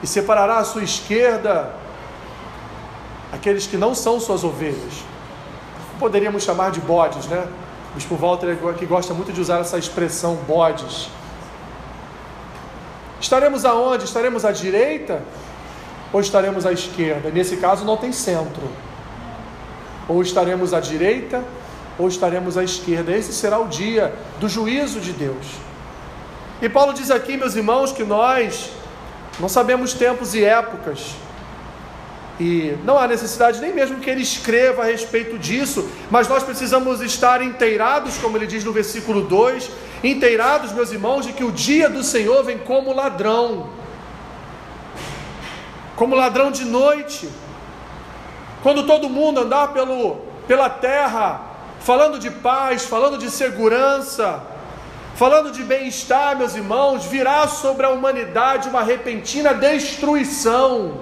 e 0.00 0.06
separará 0.06 0.58
à 0.58 0.64
sua 0.64 0.84
esquerda 0.84 1.74
aqueles 3.32 3.66
que 3.66 3.76
não 3.76 3.96
são 3.96 4.20
suas 4.20 4.44
ovelhas. 4.44 5.15
Poderíamos 5.98 6.42
chamar 6.42 6.70
de 6.70 6.80
bodes, 6.80 7.26
né? 7.26 7.46
O 7.92 7.94
Bispo 7.94 8.16
Walter 8.16 8.56
que 8.78 8.84
gosta 8.86 9.14
muito 9.14 9.32
de 9.32 9.40
usar 9.40 9.60
essa 9.60 9.78
expressão 9.78 10.34
bodes. 10.46 11.08
Estaremos 13.20 13.64
aonde? 13.64 14.04
Estaremos 14.04 14.44
à 14.44 14.52
direita 14.52 15.22
ou 16.12 16.20
estaremos 16.20 16.66
à 16.66 16.72
esquerda? 16.72 17.30
Nesse 17.30 17.56
caso 17.56 17.84
não 17.84 17.96
tem 17.96 18.12
centro. 18.12 18.68
Ou 20.08 20.22
estaremos 20.22 20.74
à 20.74 20.80
direita 20.80 21.42
ou 21.98 22.08
estaremos 22.08 22.58
à 22.58 22.62
esquerda. 22.62 23.12
Esse 23.12 23.32
será 23.32 23.58
o 23.58 23.66
dia 23.66 24.14
do 24.38 24.48
juízo 24.48 25.00
de 25.00 25.12
Deus. 25.12 25.46
E 26.60 26.68
Paulo 26.68 26.92
diz 26.92 27.10
aqui, 27.10 27.36
meus 27.36 27.54
irmãos, 27.54 27.92
que 27.92 28.04
nós 28.04 28.70
não 29.40 29.48
sabemos 29.48 29.92
tempos 29.92 30.34
e 30.34 30.44
épocas. 30.44 31.14
E 32.38 32.76
não 32.84 32.98
há 32.98 33.06
necessidade 33.06 33.60
nem 33.60 33.72
mesmo 33.72 33.98
que 33.98 34.10
ele 34.10 34.20
escreva 34.20 34.82
a 34.82 34.84
respeito 34.84 35.38
disso, 35.38 35.88
mas 36.10 36.28
nós 36.28 36.42
precisamos 36.42 37.00
estar 37.00 37.42
inteirados, 37.42 38.18
como 38.18 38.36
ele 38.36 38.46
diz 38.46 38.62
no 38.62 38.72
versículo 38.72 39.22
2, 39.22 39.70
inteirados, 40.04 40.72
meus 40.72 40.92
irmãos, 40.92 41.24
de 41.24 41.32
que 41.32 41.44
o 41.44 41.50
dia 41.50 41.88
do 41.88 42.02
Senhor 42.02 42.44
vem 42.44 42.58
como 42.58 42.92
ladrão, 42.92 43.70
como 45.96 46.14
ladrão 46.14 46.50
de 46.50 46.64
noite. 46.64 47.28
Quando 48.62 48.86
todo 48.86 49.08
mundo 49.08 49.40
andar 49.40 49.68
pelo, 49.68 50.16
pela 50.46 50.68
terra 50.68 51.56
falando 51.80 52.18
de 52.18 52.30
paz, 52.30 52.84
falando 52.84 53.16
de 53.16 53.30
segurança, 53.30 54.42
falando 55.14 55.50
de 55.52 55.62
bem-estar, 55.62 56.36
meus 56.36 56.54
irmãos, 56.54 57.06
virá 57.06 57.46
sobre 57.48 57.86
a 57.86 57.90
humanidade 57.90 58.68
uma 58.68 58.82
repentina 58.82 59.54
destruição. 59.54 61.00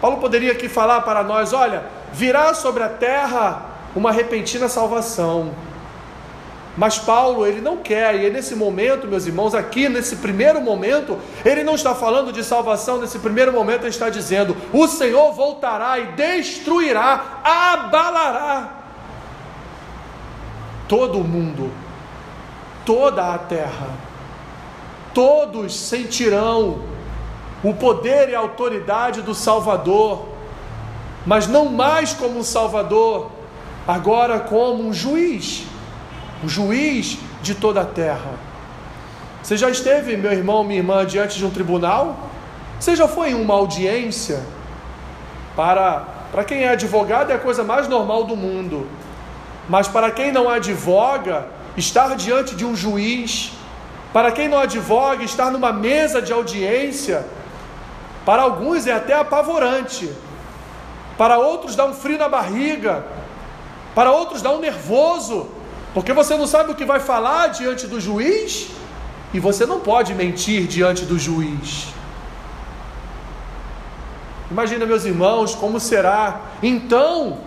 Paulo 0.00 0.18
poderia 0.18 0.52
aqui 0.52 0.68
falar 0.68 1.00
para 1.02 1.22
nós: 1.22 1.52
olha, 1.52 1.84
virá 2.12 2.54
sobre 2.54 2.82
a 2.82 2.88
terra 2.88 3.66
uma 3.94 4.12
repentina 4.12 4.68
salvação. 4.68 5.52
Mas 6.76 6.96
Paulo, 6.96 7.44
ele 7.44 7.60
não 7.60 7.78
quer, 7.78 8.14
e 8.14 8.26
é 8.26 8.30
nesse 8.30 8.54
momento, 8.54 9.08
meus 9.08 9.26
irmãos, 9.26 9.52
aqui 9.52 9.88
nesse 9.88 10.14
primeiro 10.16 10.60
momento, 10.60 11.18
ele 11.44 11.64
não 11.64 11.74
está 11.74 11.92
falando 11.92 12.32
de 12.32 12.44
salvação, 12.44 13.00
nesse 13.00 13.18
primeiro 13.18 13.52
momento 13.52 13.80
ele 13.82 13.88
está 13.88 14.08
dizendo: 14.08 14.56
o 14.72 14.86
Senhor 14.86 15.32
voltará 15.32 15.98
e 15.98 16.12
destruirá, 16.12 17.40
abalará 17.42 18.78
todo 20.86 21.18
o 21.18 21.24
mundo, 21.24 21.70
toda 22.84 23.34
a 23.34 23.38
terra. 23.38 23.90
Todos 25.12 25.74
sentirão 25.74 26.82
o 27.62 27.74
poder 27.74 28.28
e 28.28 28.34
a 28.34 28.38
autoridade 28.38 29.22
do 29.22 29.34
Salvador, 29.34 30.26
mas 31.26 31.46
não 31.46 31.66
mais 31.66 32.12
como 32.12 32.38
um 32.38 32.42
Salvador, 32.42 33.30
agora 33.86 34.40
como 34.40 34.86
um 34.86 34.92
juiz 34.92 35.66
o 36.42 36.48
juiz 36.48 37.18
de 37.42 37.54
toda 37.54 37.82
a 37.82 37.84
terra. 37.84 38.30
Você 39.42 39.56
já 39.56 39.70
esteve, 39.70 40.16
meu 40.16 40.32
irmão, 40.32 40.62
minha 40.62 40.78
irmã, 40.78 41.04
diante 41.06 41.38
de 41.38 41.44
um 41.44 41.50
tribunal? 41.50 42.16
Você 42.78 42.94
já 42.94 43.08
foi 43.08 43.30
em 43.30 43.34
uma 43.34 43.54
audiência? 43.54 44.42
Para, 45.56 46.04
para 46.30 46.44
quem 46.44 46.64
é 46.64 46.70
advogado 46.70 47.30
é 47.30 47.34
a 47.34 47.38
coisa 47.38 47.64
mais 47.64 47.88
normal 47.88 48.24
do 48.24 48.36
mundo. 48.36 48.86
Mas 49.68 49.88
para 49.88 50.10
quem 50.10 50.32
não 50.32 50.48
advoga, 50.48 51.46
estar 51.76 52.14
diante 52.16 52.54
de 52.54 52.64
um 52.64 52.76
juiz, 52.76 53.52
para 54.12 54.30
quem 54.32 54.48
não 54.48 54.58
advoga, 54.58 55.24
estar 55.24 55.50
numa 55.50 55.72
mesa 55.72 56.22
de 56.22 56.32
audiência, 56.32 57.26
para 58.28 58.42
alguns 58.42 58.86
é 58.86 58.92
até 58.92 59.14
apavorante, 59.14 60.12
para 61.16 61.38
outros 61.38 61.74
dá 61.74 61.86
um 61.86 61.94
frio 61.94 62.18
na 62.18 62.28
barriga, 62.28 63.06
para 63.94 64.12
outros 64.12 64.42
dá 64.42 64.50
um 64.52 64.60
nervoso, 64.60 65.48
porque 65.94 66.12
você 66.12 66.36
não 66.36 66.46
sabe 66.46 66.70
o 66.70 66.74
que 66.74 66.84
vai 66.84 67.00
falar 67.00 67.46
diante 67.46 67.86
do 67.86 67.98
juiz 67.98 68.68
e 69.32 69.40
você 69.40 69.64
não 69.64 69.80
pode 69.80 70.14
mentir 70.14 70.66
diante 70.66 71.06
do 71.06 71.18
juiz. 71.18 71.86
Imagina, 74.50 74.84
meus 74.84 75.06
irmãos, 75.06 75.54
como 75.54 75.80
será 75.80 76.42
então 76.62 77.38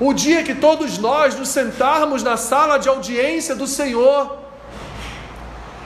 o 0.00 0.12
dia 0.12 0.42
que 0.42 0.56
todos 0.56 0.98
nós 0.98 1.36
nos 1.36 1.50
sentarmos 1.50 2.24
na 2.24 2.36
sala 2.36 2.78
de 2.78 2.88
audiência 2.88 3.54
do 3.54 3.68
Senhor. 3.68 4.38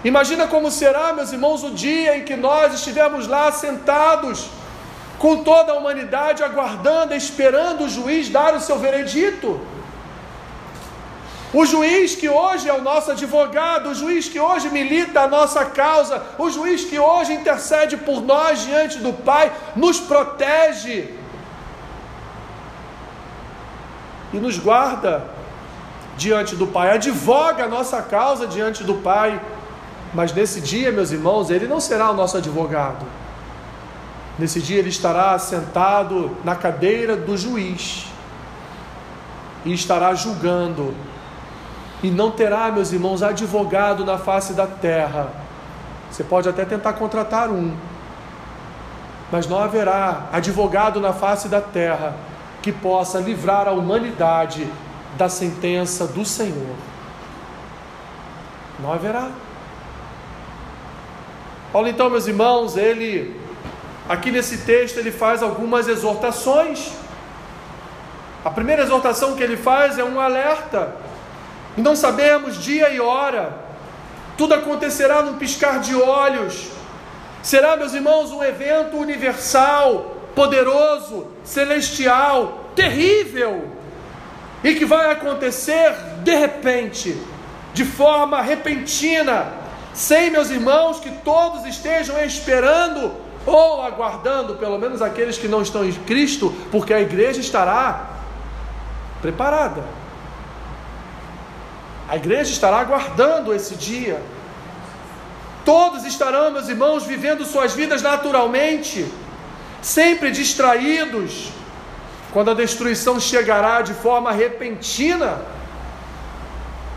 Imagina 0.04 0.46
como 0.46 0.70
será, 0.70 1.12
meus 1.14 1.32
irmãos, 1.32 1.64
o 1.64 1.70
dia 1.70 2.18
em 2.18 2.24
que 2.24 2.36
nós 2.36 2.74
estivermos 2.74 3.26
lá 3.26 3.50
sentados, 3.50 4.50
com 5.18 5.42
toda 5.42 5.72
a 5.72 5.76
humanidade 5.76 6.42
aguardando, 6.42 7.14
esperando 7.14 7.84
o 7.84 7.88
juiz 7.88 8.28
dar 8.28 8.54
o 8.54 8.60
seu 8.60 8.78
veredito. 8.78 9.60
O 11.54 11.64
juiz 11.64 12.16
que 12.16 12.28
hoje 12.28 12.68
é 12.68 12.74
o 12.74 12.82
nosso 12.82 13.12
advogado, 13.12 13.90
o 13.90 13.94
juiz 13.94 14.28
que 14.28 14.40
hoje 14.40 14.68
milita 14.68 15.20
a 15.20 15.28
nossa 15.28 15.64
causa, 15.64 16.20
o 16.36 16.50
juiz 16.50 16.84
que 16.84 16.98
hoje 16.98 17.32
intercede 17.32 17.96
por 17.96 18.20
nós 18.20 18.64
diante 18.64 18.98
do 18.98 19.12
Pai, 19.12 19.52
nos 19.74 20.00
protege 20.00 21.14
e 24.32 24.36
nos 24.36 24.58
guarda 24.58 25.30
diante 26.16 26.56
do 26.56 26.66
Pai, 26.66 26.90
advoga 26.90 27.64
a 27.64 27.68
nossa 27.68 28.02
causa 28.02 28.46
diante 28.48 28.82
do 28.82 28.94
Pai. 28.94 29.40
Mas 30.14 30.32
nesse 30.32 30.60
dia, 30.60 30.92
meus 30.92 31.10
irmãos, 31.10 31.50
ele 31.50 31.66
não 31.66 31.80
será 31.80 32.10
o 32.10 32.14
nosso 32.14 32.36
advogado. 32.36 33.04
Nesse 34.38 34.60
dia 34.60 34.78
ele 34.78 34.88
estará 34.88 35.36
sentado 35.38 36.36
na 36.44 36.54
cadeira 36.54 37.16
do 37.16 37.36
juiz 37.36 38.06
e 39.64 39.72
estará 39.72 40.14
julgando. 40.14 40.94
E 42.02 42.10
não 42.10 42.30
terá, 42.30 42.70
meus 42.70 42.92
irmãos, 42.92 43.22
advogado 43.22 44.04
na 44.04 44.16
face 44.18 44.52
da 44.52 44.66
terra. 44.66 45.28
Você 46.10 46.22
pode 46.22 46.48
até 46.48 46.64
tentar 46.64 46.92
contratar 46.92 47.50
um, 47.50 47.74
mas 49.32 49.48
não 49.48 49.58
haverá 49.58 50.28
advogado 50.32 51.00
na 51.00 51.12
face 51.12 51.48
da 51.48 51.60
terra 51.60 52.14
que 52.62 52.70
possa 52.70 53.18
livrar 53.18 53.66
a 53.66 53.72
humanidade 53.72 54.70
da 55.16 55.28
sentença 55.28 56.06
do 56.06 56.24
Senhor. 56.24 56.76
Não 58.80 58.92
haverá. 58.92 59.28
Paulo, 61.74 61.88
então, 61.88 62.08
meus 62.08 62.28
irmãos, 62.28 62.76
ele, 62.76 63.34
aqui 64.08 64.30
nesse 64.30 64.58
texto, 64.58 64.96
ele 64.98 65.10
faz 65.10 65.42
algumas 65.42 65.88
exortações. 65.88 66.92
A 68.44 68.50
primeira 68.50 68.84
exortação 68.84 69.34
que 69.34 69.42
ele 69.42 69.56
faz 69.56 69.98
é 69.98 70.04
um 70.04 70.20
alerta. 70.20 70.94
E 71.76 71.80
não 71.80 71.96
sabemos 71.96 72.62
dia 72.62 72.90
e 72.90 73.00
hora, 73.00 73.58
tudo 74.38 74.54
acontecerá 74.54 75.22
num 75.22 75.36
piscar 75.36 75.80
de 75.80 75.96
olhos. 75.96 76.68
Será, 77.42 77.76
meus 77.76 77.92
irmãos, 77.92 78.30
um 78.30 78.44
evento 78.44 78.96
universal, 78.96 80.16
poderoso, 80.32 81.26
celestial, 81.42 82.70
terrível, 82.76 83.68
e 84.62 84.76
que 84.76 84.84
vai 84.84 85.10
acontecer 85.10 85.92
de 86.22 86.36
repente, 86.36 87.20
de 87.72 87.84
forma 87.84 88.40
repentina, 88.40 89.63
sem, 89.94 90.28
meus 90.28 90.50
irmãos, 90.50 90.98
que 90.98 91.10
todos 91.10 91.64
estejam 91.64 92.22
esperando 92.24 93.14
ou 93.46 93.82
aguardando, 93.82 94.56
pelo 94.56 94.78
menos 94.78 95.00
aqueles 95.00 95.38
que 95.38 95.46
não 95.46 95.62
estão 95.62 95.84
em 95.84 95.92
Cristo, 95.92 96.52
porque 96.72 96.92
a 96.92 97.00
igreja 97.00 97.40
estará 97.40 98.10
preparada. 99.22 99.84
A 102.08 102.16
igreja 102.16 102.50
estará 102.50 102.78
aguardando 102.78 103.54
esse 103.54 103.76
dia. 103.76 104.20
Todos 105.64 106.04
estarão, 106.04 106.50
meus 106.50 106.68
irmãos, 106.68 107.04
vivendo 107.04 107.44
suas 107.44 107.72
vidas 107.72 108.02
naturalmente, 108.02 109.06
sempre 109.80 110.30
distraídos, 110.30 111.50
quando 112.32 112.50
a 112.50 112.54
destruição 112.54 113.20
chegará 113.20 113.80
de 113.80 113.94
forma 113.94 114.32
repentina. 114.32 115.40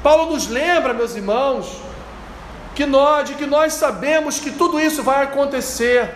Paulo 0.01 0.33
nos 0.33 0.47
lembra, 0.47 0.93
meus 0.93 1.15
irmãos, 1.15 1.86
que 2.77 2.85
nós, 2.85 3.27
de 3.27 3.33
que 3.33 3.47
nós 3.47 3.73
sabemos 3.73 4.39
que 4.39 4.51
tudo 4.51 4.79
isso 4.79 5.01
vai 5.01 5.23
acontecer. 5.23 6.13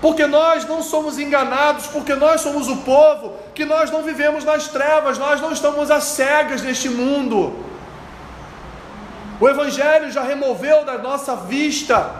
Porque 0.00 0.28
nós 0.28 0.64
não 0.64 0.80
somos 0.80 1.18
enganados, 1.18 1.88
porque 1.88 2.14
nós 2.14 2.40
somos 2.40 2.68
o 2.68 2.76
povo, 2.76 3.32
que 3.52 3.64
nós 3.64 3.90
não 3.90 4.04
vivemos 4.04 4.44
nas 4.44 4.68
trevas, 4.68 5.18
nós 5.18 5.40
não 5.40 5.50
estamos 5.50 5.90
às 5.90 6.04
cegas 6.04 6.62
neste 6.62 6.88
mundo. 6.88 7.64
O 9.40 9.48
Evangelho 9.48 10.08
já 10.08 10.22
removeu 10.22 10.84
da 10.84 10.98
nossa 10.98 11.34
vista 11.34 12.14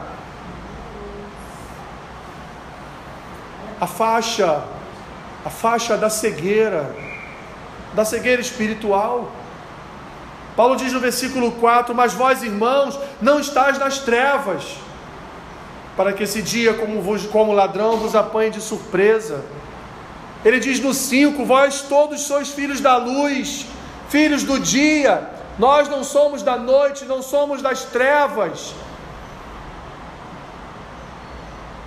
a 3.81 3.87
faixa, 3.87 4.61
a 5.45 5.51
faixa 5.51 5.97
da 5.97 6.11
cegueira, 6.11 6.93
da 7.95 8.05
cegueira 8.05 8.43
espiritual. 8.43 9.31
Paulo 10.57 10.77
diz 10.77 10.93
no 10.93 11.01
versículo 11.01 11.53
4: 11.53 11.95
Mas 11.95 12.13
vós, 12.13 12.43
irmãos, 12.43 12.99
não 13.21 13.41
estáis 13.41 13.79
nas 13.79 13.99
trevas, 13.99 14.77
para 15.97 16.13
que 16.13 16.23
esse 16.23 16.43
dia, 16.43 16.75
como, 16.75 17.01
vos, 17.01 17.27
como 17.27 17.53
ladrão, 17.53 17.97
vos 17.97 18.15
apanhe 18.15 18.51
de 18.51 18.61
surpresa. 18.61 19.43
Ele 20.45 20.61
diz 20.61 20.81
no 20.81 20.93
5: 20.93 21.45
Vós 21.45 21.83
todos 21.83 22.21
sois 22.23 22.51
filhos 22.51 22.81
da 22.81 22.97
luz, 22.97 23.67
filhos 24.09 24.43
do 24.43 24.59
dia. 24.59 25.31
Nós 25.59 25.89
não 25.89 26.03
somos 26.03 26.43
da 26.43 26.57
noite, 26.57 27.05
não 27.05 27.23
somos 27.23 27.63
das 27.63 27.85
trevas. 27.85 28.75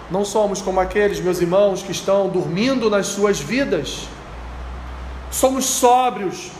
Não 0.09 0.23
somos 0.23 0.61
como 0.61 0.79
aqueles, 0.79 1.19
meus 1.19 1.41
irmãos, 1.41 1.81
que 1.81 1.91
estão 1.91 2.29
dormindo 2.29 2.89
nas 2.89 3.07
suas 3.07 3.39
vidas. 3.39 4.07
Somos 5.31 5.65
sóbrios, 5.65 6.51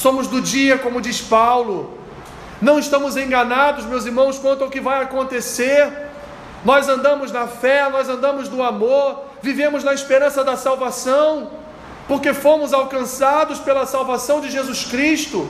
somos 0.00 0.26
do 0.26 0.40
dia, 0.40 0.78
como 0.78 1.00
diz 1.00 1.20
Paulo. 1.20 1.98
Não 2.60 2.78
estamos 2.78 3.16
enganados, 3.16 3.84
meus 3.84 4.06
irmãos, 4.06 4.38
quanto 4.38 4.64
ao 4.64 4.70
que 4.70 4.80
vai 4.80 5.02
acontecer. 5.02 5.92
Nós 6.64 6.88
andamos 6.88 7.30
na 7.30 7.46
fé, 7.46 7.88
nós 7.90 8.08
andamos 8.08 8.48
no 8.48 8.62
amor, 8.62 9.24
vivemos 9.42 9.84
na 9.84 9.92
esperança 9.92 10.42
da 10.42 10.56
salvação, 10.56 11.50
porque 12.08 12.32
fomos 12.32 12.72
alcançados 12.72 13.58
pela 13.58 13.84
salvação 13.86 14.40
de 14.40 14.50
Jesus 14.50 14.84
Cristo 14.84 15.48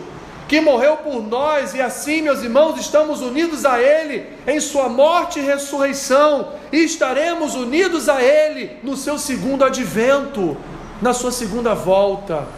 que 0.49 0.61
morreu 0.61 0.97
por 0.97 1.23
nós, 1.23 1.75
e 1.75 1.81
assim, 1.81 2.23
meus 2.23 2.43
irmãos, 2.43 2.77
estamos 2.81 3.21
unidos 3.21 3.65
a 3.65 3.81
Ele 3.81 4.27
em 4.49 4.59
Sua 4.59 4.89
morte 4.89 5.39
e 5.39 5.43
ressurreição, 5.43 6.49
e 6.73 6.79
estaremos 6.79 7.55
unidos 7.55 8.09
a 8.09 8.21
Ele 8.21 8.79
no 8.83 8.97
seu 8.97 9.17
segundo 9.17 9.65
advento, 9.65 10.57
na 11.01 11.13
Sua 11.13 11.31
segunda 11.31 11.73
volta. 11.73 12.49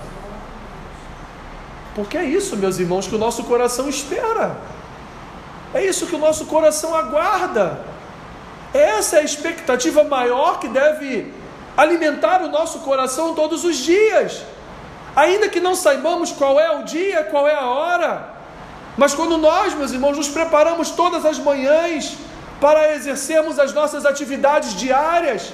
Porque 1.95 2.17
é 2.17 2.25
isso, 2.25 2.57
meus 2.57 2.79
irmãos, 2.79 3.07
que 3.07 3.15
o 3.15 3.19
nosso 3.19 3.45
coração 3.45 3.89
espera, 3.89 4.57
é 5.75 5.85
isso 5.85 6.07
que 6.07 6.15
o 6.15 6.19
nosso 6.19 6.47
coração 6.47 6.95
aguarda, 6.95 7.81
essa 8.73 9.17
é 9.17 9.21
a 9.21 9.25
expectativa 9.25 10.03
maior 10.03 10.59
que 10.59 10.69
deve 10.69 11.33
alimentar 11.77 12.43
o 12.43 12.49
nosso 12.49 12.81
coração 12.81 13.35
todos 13.35 13.65
os 13.65 13.77
dias. 13.77 14.43
Ainda 15.15 15.49
que 15.49 15.61
não 15.61 15.75
saibamos 15.75 16.33
qual 16.33 16.59
é 16.59 16.71
o 16.79 16.83
dia, 16.85 17.23
qual 17.25 17.47
é 17.47 17.55
a 17.55 17.67
hora, 17.67 18.33
mas 18.97 19.15
quando 19.15 19.37
nós, 19.37 19.75
meus 19.75 19.93
irmãos, 19.93 20.17
nos 20.17 20.29
preparamos 20.29 20.91
todas 20.91 21.25
as 21.25 21.39
manhãs 21.39 22.17
para 22.61 22.95
exercermos 22.95 23.59
as 23.59 23.73
nossas 23.73 24.07
atividades 24.07 24.75
diárias, 24.75 25.53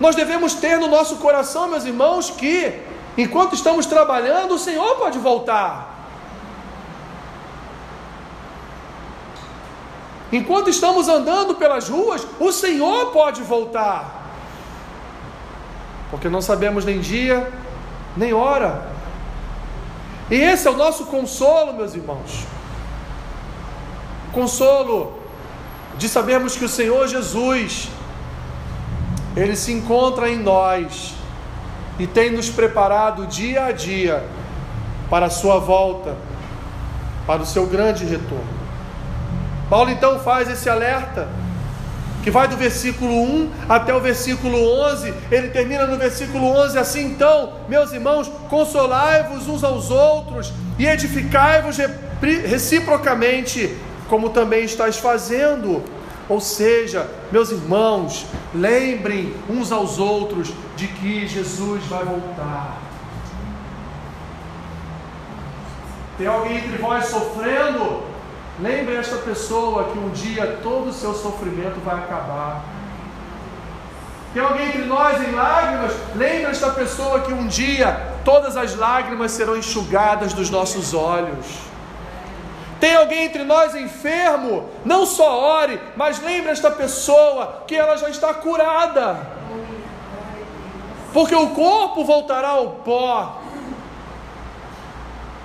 nós 0.00 0.16
devemos 0.16 0.54
ter 0.54 0.78
no 0.78 0.88
nosso 0.88 1.16
coração, 1.16 1.68
meus 1.68 1.84
irmãos, 1.84 2.30
que 2.30 2.80
enquanto 3.16 3.54
estamos 3.54 3.86
trabalhando, 3.86 4.54
o 4.54 4.58
Senhor 4.58 4.96
pode 4.96 5.18
voltar. 5.18 5.92
Enquanto 10.32 10.70
estamos 10.70 11.08
andando 11.08 11.54
pelas 11.56 11.90
ruas, 11.90 12.26
o 12.40 12.50
Senhor 12.50 13.10
pode 13.10 13.42
voltar. 13.42 14.22
Porque 16.10 16.28
não 16.28 16.40
sabemos 16.40 16.86
nem 16.86 17.00
dia, 17.00 17.52
nem 18.16 18.32
hora. 18.32 18.90
E 20.30 20.34
esse 20.34 20.66
é 20.66 20.70
o 20.70 20.76
nosso 20.76 21.04
consolo, 21.06 21.74
meus 21.74 21.94
irmãos. 21.94 22.46
Consolo 24.32 25.18
de 25.98 26.08
sabermos 26.08 26.56
que 26.56 26.64
o 26.64 26.68
Senhor 26.68 27.06
Jesus, 27.06 27.90
Ele 29.36 29.54
se 29.54 29.70
encontra 29.72 30.30
em 30.30 30.38
nós 30.38 31.14
e 32.02 32.06
tem 32.08 32.32
nos 32.32 32.50
preparado 32.50 33.28
dia 33.28 33.66
a 33.66 33.70
dia 33.70 34.24
para 35.08 35.26
a 35.26 35.30
Sua 35.30 35.60
volta, 35.60 36.16
para 37.24 37.42
o 37.42 37.46
seu 37.46 37.64
grande 37.64 38.04
retorno. 38.04 38.62
Paulo 39.70 39.88
então 39.88 40.18
faz 40.18 40.50
esse 40.50 40.68
alerta 40.68 41.28
que 42.24 42.30
vai 42.30 42.48
do 42.48 42.56
versículo 42.56 43.12
1 43.22 43.50
até 43.68 43.94
o 43.94 44.00
versículo 44.00 44.58
11, 44.84 45.14
ele 45.30 45.50
termina 45.50 45.86
no 45.86 45.96
versículo 45.96 46.44
11 46.44 46.76
assim: 46.76 47.04
então, 47.04 47.52
meus 47.68 47.92
irmãos, 47.92 48.28
consolai-vos 48.50 49.46
uns 49.46 49.62
aos 49.62 49.88
outros 49.88 50.52
e 50.80 50.86
edificai-vos 50.86 51.76
reciprocamente, 52.20 53.76
como 54.08 54.30
também 54.30 54.64
estáis 54.64 54.96
fazendo. 54.96 55.84
Ou 56.28 56.40
seja, 56.40 57.10
meus 57.30 57.50
irmãos, 57.50 58.26
lembrem 58.54 59.34
uns 59.48 59.72
aos 59.72 59.98
outros 59.98 60.52
de 60.76 60.86
que 60.88 61.26
Jesus 61.26 61.84
vai 61.84 62.04
voltar. 62.04 62.78
Tem 66.16 66.26
alguém 66.26 66.58
entre 66.58 66.78
vós 66.78 67.06
sofrendo? 67.06 68.02
Lembre 68.60 68.96
esta 68.96 69.16
pessoa 69.16 69.84
que 69.84 69.98
um 69.98 70.10
dia 70.10 70.58
todo 70.62 70.90
o 70.90 70.92
seu 70.92 71.14
sofrimento 71.14 71.80
vai 71.84 71.96
acabar. 71.96 72.64
Tem 74.32 74.42
alguém 74.42 74.68
entre 74.68 74.84
nós 74.84 75.20
em 75.20 75.32
lágrimas? 75.32 75.92
Lembre 76.14 76.50
esta 76.50 76.70
pessoa 76.70 77.20
que 77.20 77.32
um 77.32 77.46
dia 77.46 78.14
todas 78.24 78.56
as 78.56 78.74
lágrimas 78.76 79.32
serão 79.32 79.56
enxugadas 79.56 80.32
dos 80.32 80.48
nossos 80.48 80.94
olhos. 80.94 81.71
Tem 82.82 82.96
alguém 82.96 83.26
entre 83.26 83.44
nós 83.44 83.76
enfermo? 83.76 84.68
Não 84.84 85.06
só 85.06 85.38
ore, 85.60 85.80
mas 85.94 86.20
lembre 86.20 86.50
esta 86.50 86.68
pessoa 86.68 87.62
que 87.64 87.76
ela 87.76 87.96
já 87.96 88.10
está 88.10 88.34
curada. 88.34 89.20
Porque 91.12 91.32
o 91.32 91.50
corpo 91.50 92.04
voltará 92.04 92.48
ao 92.48 92.70
pó, 92.70 93.40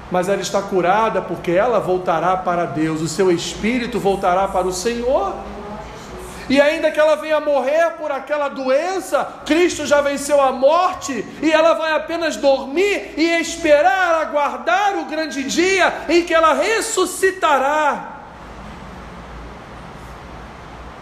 mas 0.10 0.28
ela 0.28 0.42
está 0.42 0.64
curada 0.64 1.22
porque 1.22 1.52
ela 1.52 1.80
voltará 1.80 2.38
para 2.38 2.66
Deus, 2.66 3.02
o 3.02 3.08
seu 3.08 3.32
espírito 3.32 4.00
voltará 4.00 4.48
para 4.48 4.66
o 4.66 4.74
Senhor. 4.74 5.36
E 6.50 6.62
ainda 6.62 6.90
que 6.92 7.00
ela 7.00 7.16
venha 7.16 7.42
morrer 7.42 7.92
por 7.98 8.10
aquela 8.12 8.48
doença, 8.48 9.42
Cristo 9.46 9.86
já 9.86 10.00
venceu 10.00 10.42
a 10.42 10.52
morte 10.52 11.26
e 11.42 11.52
ela 11.52 11.74
vai 11.74 11.94
apenas 11.94 12.38
dormir 12.38 13.14
e 13.18 13.40
esperar, 13.42 14.22
aguardar 14.22 14.98
o 14.98 15.06
grande 15.06 15.44
dia 15.44 16.06
em 16.08 16.24
que 16.24 16.34
ela 16.34 16.54
ressuscitará. 16.54 18.14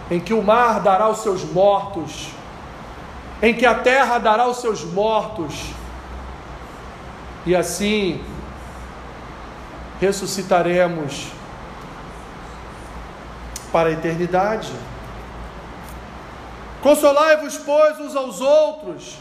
Em 0.10 0.20
que 0.20 0.34
o 0.34 0.42
mar 0.42 0.80
dará 0.80 1.08
os 1.10 1.20
seus 1.20 1.44
mortos, 1.44 2.30
em 3.42 3.54
que 3.54 3.66
a 3.66 3.76
terra 3.76 4.18
dará 4.18 4.48
os 4.48 4.58
seus 4.58 4.84
mortos, 4.84 5.54
e 7.46 7.56
assim 7.56 8.24
ressuscitaremos 10.00 11.28
para 13.72 13.90
a 13.90 13.92
eternidade. 13.92 14.72
Consolai-vos, 16.86 17.58
pois, 17.58 18.00
uns 18.00 18.16
aos 18.16 18.42
outros. 18.42 19.18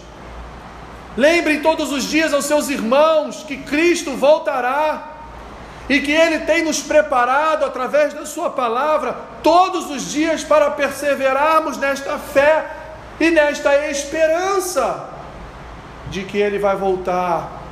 Lembrem 1.16 1.62
todos 1.62 1.92
os 1.92 2.04
dias 2.04 2.34
aos 2.34 2.44
seus 2.44 2.68
irmãos 2.68 3.42
que 3.42 3.56
Cristo 3.56 4.10
voltará 4.18 5.12
e 5.88 5.98
que 5.98 6.12
Ele 6.12 6.40
tem 6.40 6.62
nos 6.62 6.82
preparado 6.82 7.64
através 7.64 8.12
da 8.12 8.26
Sua 8.26 8.50
palavra 8.50 9.16
todos 9.42 9.88
os 9.88 10.12
dias 10.12 10.44
para 10.44 10.72
perseverarmos 10.72 11.78
nesta 11.78 12.18
fé 12.18 12.66
e 13.18 13.30
nesta 13.30 13.88
esperança 13.88 15.08
de 16.10 16.22
que 16.24 16.36
Ele 16.36 16.58
vai 16.58 16.76
voltar 16.76 17.62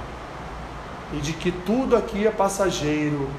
e 1.13 1.17
de 1.19 1.35
que 1.35 1.53
tudo 1.53 1.99
aqui 1.99 2.27
é 2.27 2.31
passageiro, 2.31 3.31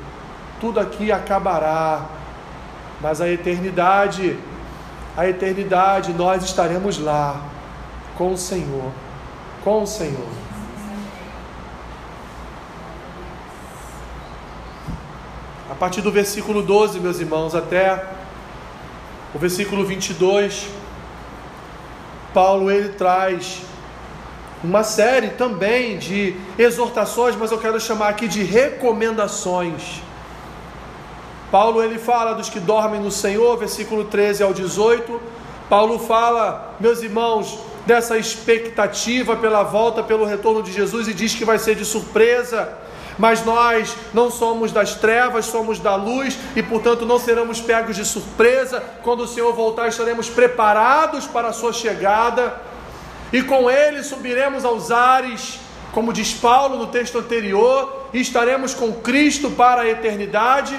tudo 0.61 0.79
aqui 0.79 1.11
acabará, 1.11 2.01
mas 3.01 3.21
a 3.21 3.27
eternidade 3.27 4.37
a 5.15 5.27
eternidade, 5.27 6.13
nós 6.13 6.43
estaremos 6.43 6.97
lá 6.97 7.41
com 8.17 8.33
o 8.33 8.37
Senhor, 8.37 8.91
com 9.63 9.83
o 9.83 9.87
Senhor. 9.87 10.27
A 15.69 15.75
partir 15.75 16.01
do 16.01 16.11
versículo 16.11 16.61
12, 16.61 16.99
meus 16.99 17.19
irmãos, 17.19 17.55
até 17.55 18.05
o 19.33 19.39
versículo 19.39 19.85
22, 19.85 20.67
Paulo 22.33 22.71
ele 22.71 22.89
traz 22.89 23.61
uma 24.63 24.83
série 24.83 25.29
também 25.29 25.97
de 25.97 26.35
exortações, 26.57 27.35
mas 27.35 27.51
eu 27.51 27.57
quero 27.57 27.79
chamar 27.79 28.09
aqui 28.09 28.27
de 28.27 28.43
recomendações 28.43 30.01
Paulo 31.53 31.83
ele 31.83 31.99
fala 31.99 32.33
dos 32.33 32.49
que 32.49 32.59
dormem 32.59 32.99
no 32.99 33.11
Senhor, 33.11 33.55
versículo 33.59 34.05
13 34.05 34.41
ao 34.41 34.55
18. 34.55 35.21
Paulo 35.69 35.99
fala, 35.99 36.73
meus 36.79 37.03
irmãos, 37.03 37.59
dessa 37.85 38.17
expectativa 38.17 39.35
pela 39.35 39.61
volta, 39.61 40.01
pelo 40.01 40.25
retorno 40.25 40.63
de 40.63 40.71
Jesus 40.71 41.07
e 41.07 41.13
diz 41.13 41.35
que 41.35 41.45
vai 41.45 41.59
ser 41.59 41.75
de 41.75 41.85
surpresa. 41.85 42.75
Mas 43.19 43.45
nós 43.45 43.95
não 44.15 44.31
somos 44.31 44.71
das 44.71 44.95
trevas, 44.95 45.45
somos 45.45 45.77
da 45.77 45.95
luz 45.95 46.35
e, 46.55 46.63
portanto, 46.63 47.05
não 47.05 47.19
seremos 47.19 47.61
pegos 47.61 47.97
de 47.97 48.03
surpresa. 48.03 48.83
Quando 49.03 49.19
o 49.19 49.27
Senhor 49.27 49.53
voltar, 49.53 49.87
estaremos 49.89 50.31
preparados 50.31 51.27
para 51.27 51.49
a 51.49 51.53
sua 51.53 51.71
chegada 51.71 52.59
e 53.31 53.43
com 53.43 53.69
ele 53.69 54.01
subiremos 54.01 54.65
aos 54.65 54.89
ares, 54.89 55.59
como 55.91 56.11
diz 56.11 56.33
Paulo 56.33 56.79
no 56.79 56.87
texto 56.87 57.19
anterior, 57.19 58.07
e 58.11 58.19
estaremos 58.19 58.73
com 58.73 58.91
Cristo 58.91 59.51
para 59.51 59.83
a 59.83 59.87
eternidade. 59.87 60.75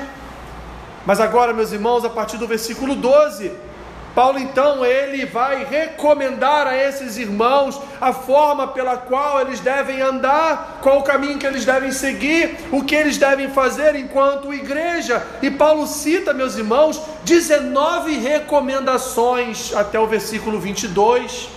Mas 1.06 1.20
agora, 1.20 1.52
meus 1.52 1.72
irmãos, 1.72 2.04
a 2.04 2.10
partir 2.10 2.38
do 2.38 2.46
versículo 2.46 2.94
12, 2.94 3.52
Paulo 4.14 4.38
então 4.38 4.86
ele 4.86 5.26
vai 5.26 5.64
recomendar 5.64 6.68
a 6.68 6.76
esses 6.76 7.18
irmãos 7.18 7.80
a 8.00 8.12
forma 8.12 8.68
pela 8.68 8.96
qual 8.96 9.40
eles 9.40 9.58
devem 9.58 10.00
andar, 10.00 10.78
qual 10.80 11.00
o 11.00 11.02
caminho 11.02 11.36
que 11.36 11.46
eles 11.46 11.64
devem 11.64 11.90
seguir, 11.90 12.56
o 12.70 12.84
que 12.84 12.94
eles 12.94 13.18
devem 13.18 13.50
fazer 13.50 13.96
enquanto 13.96 14.54
igreja. 14.54 15.20
E 15.42 15.50
Paulo 15.50 15.86
cita, 15.86 16.32
meus 16.32 16.56
irmãos, 16.56 17.02
19 17.24 18.16
recomendações 18.18 19.74
até 19.74 19.98
o 19.98 20.06
versículo 20.06 20.60
22. 20.60 21.48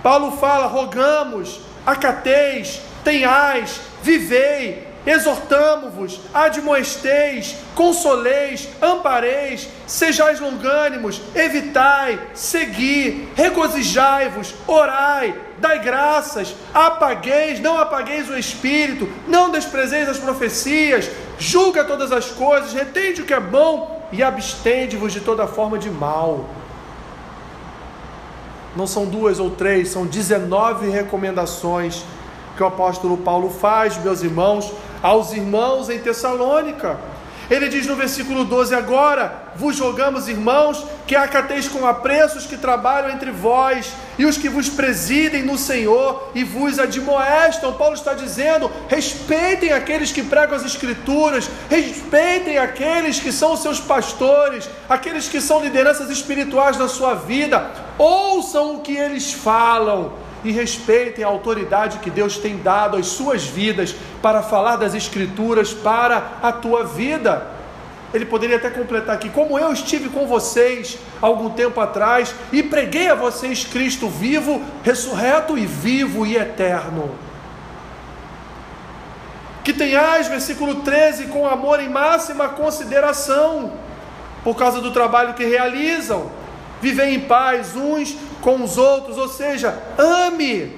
Paulo 0.00 0.36
fala: 0.38 0.66
rogamos, 0.66 1.60
acateis, 1.84 2.80
tenhais, 3.02 3.80
vivei, 4.00 4.87
exortamo-vos, 5.06 6.20
admoesteis, 6.34 7.56
consoleis, 7.74 8.68
ampareis, 8.82 9.68
sejais 9.86 10.40
longânimos, 10.40 11.20
evitai, 11.34 12.18
segui, 12.34 13.28
regozijai-vos, 13.34 14.54
orai, 14.66 15.34
dai 15.58 15.78
graças, 15.80 16.54
apagueis, 16.74 17.60
não 17.60 17.78
apagueis 17.78 18.28
o 18.28 18.38
espírito, 18.38 19.08
não 19.26 19.50
desprezeis 19.50 20.08
as 20.08 20.18
profecias, 20.18 21.10
julga 21.38 21.84
todas 21.84 22.12
as 22.12 22.30
coisas, 22.30 22.72
retende 22.72 23.22
o 23.22 23.24
que 23.24 23.34
é 23.34 23.40
bom 23.40 24.06
e 24.12 24.22
abstende-vos 24.22 25.12
de 25.12 25.20
toda 25.20 25.46
forma 25.46 25.78
de 25.78 25.90
mal. 25.90 26.44
Não 28.76 28.86
são 28.86 29.06
duas 29.06 29.40
ou 29.40 29.50
três, 29.50 29.88
são 29.88 30.06
19 30.06 30.90
recomendações 30.90 32.04
que 32.56 32.62
o 32.62 32.66
apóstolo 32.66 33.16
Paulo 33.16 33.50
faz, 33.50 33.96
meus 33.98 34.22
irmãos, 34.22 34.72
aos 35.02 35.32
irmãos 35.32 35.88
em 35.88 35.98
Tessalônica. 35.98 36.98
Ele 37.50 37.68
diz 37.68 37.86
no 37.86 37.96
versículo 37.96 38.44
12: 38.44 38.74
Agora 38.74 39.48
vos 39.56 39.80
rogamos, 39.80 40.28
irmãos, 40.28 40.84
que 41.06 41.16
acateis 41.16 41.66
com 41.66 41.86
apreço 41.86 42.36
os 42.36 42.46
que 42.46 42.58
trabalham 42.58 43.10
entre 43.10 43.30
vós 43.30 43.90
e 44.18 44.26
os 44.26 44.36
que 44.36 44.50
vos 44.50 44.68
presidem 44.68 45.42
no 45.42 45.56
Senhor 45.56 46.30
e 46.34 46.44
vos 46.44 46.78
admoestam. 46.78 47.72
Paulo 47.72 47.94
está 47.94 48.12
dizendo: 48.12 48.70
respeitem 48.86 49.72
aqueles 49.72 50.12
que 50.12 50.22
pregam 50.22 50.56
as 50.56 50.64
Escrituras, 50.64 51.48
respeitem 51.70 52.58
aqueles 52.58 53.18
que 53.18 53.32
são 53.32 53.56
seus 53.56 53.80
pastores, 53.80 54.68
aqueles 54.86 55.26
que 55.26 55.40
são 55.40 55.62
lideranças 55.62 56.10
espirituais 56.10 56.76
na 56.76 56.86
sua 56.86 57.14
vida, 57.14 57.70
ouçam 57.96 58.74
o 58.74 58.80
que 58.80 58.94
eles 58.94 59.32
falam 59.32 60.27
e 60.44 60.52
respeitem 60.52 61.24
a 61.24 61.28
autoridade 61.28 61.98
que 61.98 62.10
Deus 62.10 62.38
tem 62.38 62.56
dado 62.58 62.96
às 62.96 63.06
suas 63.06 63.44
vidas 63.44 63.94
para 64.22 64.42
falar 64.42 64.76
das 64.76 64.94
Escrituras 64.94 65.72
para 65.72 66.38
a 66.42 66.52
tua 66.52 66.84
vida. 66.84 67.58
Ele 68.12 68.24
poderia 68.24 68.56
até 68.56 68.70
completar 68.70 69.14
aqui: 69.14 69.28
como 69.28 69.58
eu 69.58 69.72
estive 69.72 70.08
com 70.08 70.26
vocês 70.26 70.98
algum 71.20 71.50
tempo 71.50 71.80
atrás 71.80 72.34
e 72.52 72.62
preguei 72.62 73.08
a 73.08 73.14
vocês 73.14 73.64
Cristo 73.64 74.08
vivo, 74.08 74.62
ressurreto 74.82 75.58
e 75.58 75.66
vivo 75.66 76.26
e 76.26 76.36
eterno. 76.36 77.14
Que 79.62 79.74
tenhais, 79.74 80.28
versículo 80.28 80.76
13, 80.76 81.26
com 81.26 81.46
amor 81.46 81.78
em 81.80 81.90
máxima 81.90 82.48
consideração, 82.48 83.74
por 84.42 84.56
causa 84.56 84.80
do 84.80 84.92
trabalho 84.92 85.34
que 85.34 85.44
realizam. 85.44 86.30
Vivem 86.80 87.16
em 87.16 87.20
paz 87.20 87.76
uns 87.76 88.16
com 88.40 88.62
os 88.62 88.78
outros, 88.78 89.16
ou 89.16 89.28
seja, 89.28 89.76
ame, 89.96 90.72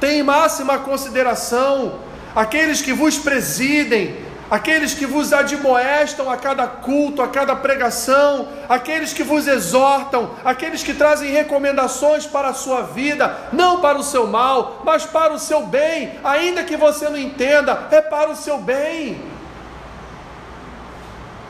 tem 0.00 0.22
máxima 0.22 0.78
consideração 0.78 1.98
aqueles 2.34 2.80
que 2.80 2.92
vos 2.92 3.18
presidem, 3.18 4.16
aqueles 4.50 4.94
que 4.94 5.04
vos 5.04 5.32
admoestam 5.32 6.30
a 6.30 6.36
cada 6.36 6.66
culto, 6.66 7.20
a 7.20 7.28
cada 7.28 7.56
pregação, 7.56 8.48
aqueles 8.68 9.12
que 9.12 9.22
vos 9.22 9.46
exortam, 9.46 10.30
aqueles 10.44 10.82
que 10.82 10.94
trazem 10.94 11.30
recomendações 11.30 12.26
para 12.26 12.48
a 12.48 12.54
sua 12.54 12.82
vida, 12.82 13.36
não 13.52 13.80
para 13.80 13.98
o 13.98 14.04
seu 14.04 14.26
mal, 14.26 14.82
mas 14.84 15.04
para 15.04 15.32
o 15.32 15.38
seu 15.38 15.66
bem, 15.66 16.18
ainda 16.22 16.62
que 16.62 16.76
você 16.76 17.08
não 17.08 17.18
entenda, 17.18 17.88
é 17.90 18.00
para 18.00 18.30
o 18.30 18.36
seu 18.36 18.58
bem. 18.58 19.20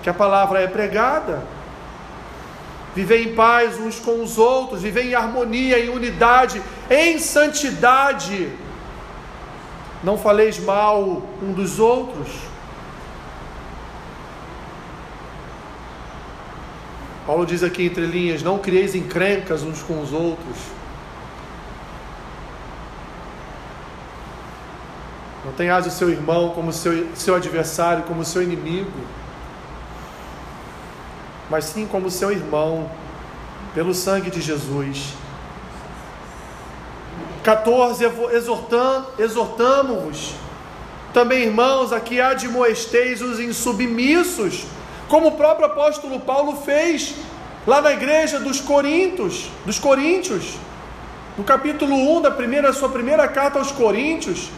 Que 0.02 0.10
a 0.10 0.14
palavra 0.14 0.62
é 0.62 0.66
pregada 0.66 1.57
viver 2.98 3.28
em 3.28 3.32
paz 3.32 3.78
uns 3.78 4.00
com 4.00 4.20
os 4.24 4.38
outros, 4.38 4.82
viver 4.82 5.04
em 5.04 5.14
harmonia, 5.14 5.78
em 5.78 5.88
unidade, 5.88 6.60
em 6.90 7.16
santidade. 7.20 8.50
Não 10.02 10.18
faleis 10.18 10.58
mal 10.58 11.22
um 11.40 11.52
dos 11.52 11.78
outros. 11.78 12.28
Paulo 17.24 17.46
diz 17.46 17.62
aqui 17.62 17.84
entre 17.84 18.04
linhas: 18.04 18.42
não 18.42 18.58
crieis 18.58 18.96
encrencas 18.96 19.62
uns 19.62 19.80
com 19.80 20.00
os 20.00 20.12
outros. 20.12 20.56
Não 25.44 25.52
tenhas 25.52 25.86
o 25.86 25.90
seu 25.92 26.10
irmão 26.10 26.50
como 26.50 26.72
seu, 26.72 27.06
seu 27.14 27.36
adversário, 27.36 28.02
como 28.02 28.24
seu 28.24 28.42
inimigo 28.42 28.90
mas 31.50 31.64
sim 31.64 31.86
como 31.86 32.10
seu 32.10 32.30
irmão, 32.30 32.90
pelo 33.74 33.94
sangue 33.94 34.30
de 34.30 34.40
Jesus. 34.40 35.14
14. 37.42 38.04
Exortamo-vos 39.18 40.34
Também, 41.14 41.44
irmãos, 41.44 41.92
aqui 41.92 42.20
admoesteis 42.20 43.22
os 43.22 43.40
insubmissos, 43.40 44.64
como 45.08 45.28
o 45.28 45.32
próprio 45.32 45.66
apóstolo 45.66 46.20
Paulo 46.20 46.56
fez 46.56 47.14
lá 47.66 47.80
na 47.80 47.92
igreja 47.92 48.38
dos 48.38 48.60
Coríntios, 48.60 49.48
dos 49.64 49.78
Coríntios, 49.78 50.56
no 51.38 51.44
capítulo 51.44 51.94
1 51.94 52.22
da 52.22 52.30
primeira 52.30 52.72
sua 52.72 52.88
primeira 52.88 53.26
carta 53.26 53.58
aos 53.58 53.72
Coríntios, 53.72 54.50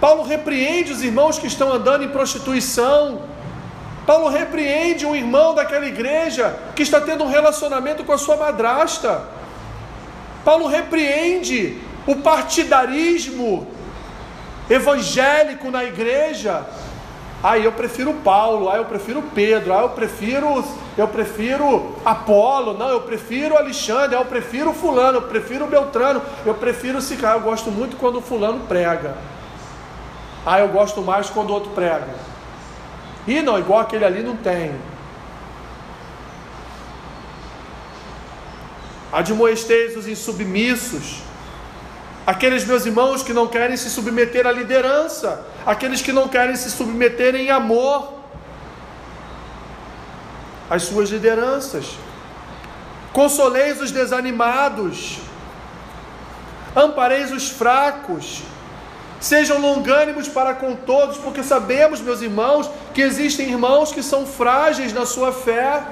Paulo 0.00 0.22
repreende 0.24 0.92
os 0.92 1.02
irmãos 1.02 1.38
que 1.38 1.46
estão 1.46 1.72
andando 1.72 2.04
em 2.04 2.08
prostituição. 2.08 3.22
Paulo 4.06 4.28
repreende 4.28 5.06
um 5.06 5.14
irmão 5.14 5.54
daquela 5.54 5.86
igreja 5.86 6.56
que 6.74 6.82
está 6.82 7.00
tendo 7.00 7.24
um 7.24 7.28
relacionamento 7.28 8.04
com 8.04 8.12
a 8.12 8.18
sua 8.18 8.36
madrasta. 8.36 9.22
Paulo 10.44 10.66
repreende 10.66 11.78
o 12.06 12.16
partidarismo 12.16 13.66
evangélico 14.68 15.70
na 15.70 15.84
igreja. 15.84 16.64
Aí 17.42 17.64
eu 17.64 17.72
prefiro 17.72 18.14
Paulo, 18.14 18.68
aí 18.68 18.78
eu 18.78 18.84
prefiro 18.84 19.22
Pedro, 19.34 19.74
aí 19.74 19.82
eu 19.82 19.90
prefiro, 19.90 20.64
eu 20.96 21.08
prefiro 21.08 21.96
Apolo, 22.04 22.74
não, 22.74 22.88
eu 22.88 23.00
prefiro 23.00 23.56
Alexandre, 23.56 24.16
eu 24.16 24.24
prefiro 24.24 24.72
fulano, 24.72 25.18
eu 25.18 25.22
prefiro 25.22 25.66
Beltrano, 25.66 26.22
eu 26.46 26.54
prefiro 26.54 26.98
esse 26.98 27.16
cara, 27.16 27.38
eu 27.38 27.42
gosto 27.42 27.70
muito 27.70 27.96
quando 27.96 28.20
fulano 28.20 28.60
prega. 28.68 29.16
Ah, 30.46 30.60
eu 30.60 30.68
gosto 30.68 31.02
mais 31.02 31.30
quando 31.30 31.50
outro 31.52 31.70
prega. 31.70 32.31
E 33.26 33.40
não, 33.40 33.58
igual 33.58 33.80
aquele 33.80 34.04
ali 34.04 34.22
não 34.22 34.36
tem. 34.36 34.74
Admoesteis 39.12 39.96
os 39.96 40.08
insubmissos 40.08 41.22
aqueles 42.26 42.64
meus 42.64 42.86
irmãos 42.86 43.22
que 43.22 43.32
não 43.32 43.46
querem 43.46 43.76
se 43.76 43.90
submeter 43.90 44.46
à 44.46 44.52
liderança, 44.52 45.44
aqueles 45.66 46.00
que 46.00 46.12
não 46.12 46.28
querem 46.28 46.56
se 46.56 46.70
submeter 46.70 47.34
em 47.34 47.50
amor 47.50 48.14
às 50.70 50.84
suas 50.84 51.10
lideranças. 51.10 51.96
Consoleis 53.12 53.80
os 53.80 53.90
desanimados, 53.90 55.18
ampareis 56.74 57.30
os 57.30 57.50
fracos, 57.50 58.42
sejam 59.22 59.58
longânimos 59.58 60.28
para 60.28 60.52
com 60.52 60.74
todos, 60.74 61.16
porque 61.16 61.42
sabemos, 61.42 62.00
meus 62.00 62.20
irmãos, 62.20 62.68
que 62.92 63.00
existem 63.00 63.48
irmãos 63.48 63.92
que 63.92 64.02
são 64.02 64.26
frágeis 64.26 64.92
na 64.92 65.06
sua 65.06 65.32
fé 65.32 65.82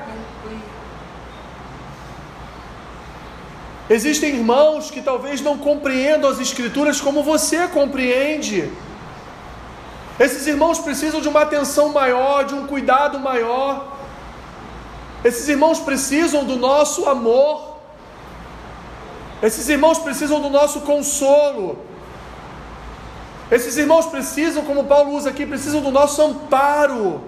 Existem 3.90 4.36
irmãos 4.36 4.88
que 4.88 5.02
talvez 5.02 5.40
não 5.40 5.58
compreendam 5.58 6.30
as 6.30 6.38
Escrituras 6.38 7.00
como 7.00 7.24
você 7.24 7.66
compreende. 7.66 8.70
Esses 10.16 10.46
irmãos 10.46 10.78
precisam 10.78 11.20
de 11.20 11.26
uma 11.26 11.42
atenção 11.42 11.88
maior, 11.88 12.44
de 12.44 12.54
um 12.54 12.68
cuidado 12.68 13.18
maior. 13.18 13.96
Esses 15.24 15.48
irmãos 15.48 15.80
precisam 15.80 16.44
do 16.44 16.54
nosso 16.54 17.08
amor. 17.08 17.78
Esses 19.42 19.68
irmãos 19.68 19.98
precisam 19.98 20.40
do 20.40 20.50
nosso 20.50 20.82
consolo. 20.82 21.76
Esses 23.50 23.76
irmãos 23.76 24.06
precisam, 24.06 24.64
como 24.64 24.84
Paulo 24.84 25.12
usa 25.12 25.30
aqui, 25.30 25.44
precisam 25.44 25.80
do 25.80 25.90
nosso 25.90 26.22
amparo. 26.22 27.20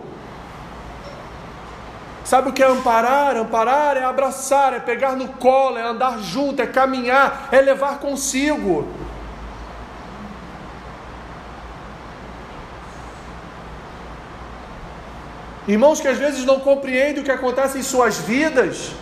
Sabe 2.24 2.50
o 2.50 2.52
que 2.52 2.62
é 2.62 2.66
amparar? 2.66 3.36
Amparar 3.36 3.96
é 3.96 4.04
abraçar, 4.04 4.72
é 4.72 4.78
pegar 4.78 5.16
no 5.16 5.28
colo, 5.28 5.76
é 5.76 5.82
andar 5.82 6.20
junto, 6.20 6.62
é 6.62 6.66
caminhar, 6.66 7.48
é 7.50 7.60
levar 7.60 7.98
consigo. 7.98 8.86
Irmãos 15.66 16.00
que 16.00 16.08
às 16.08 16.18
vezes 16.18 16.44
não 16.44 16.60
compreendem 16.60 17.22
o 17.22 17.24
que 17.24 17.30
acontece 17.30 17.78
em 17.78 17.82
suas 17.82 18.18
vidas, 18.18 18.92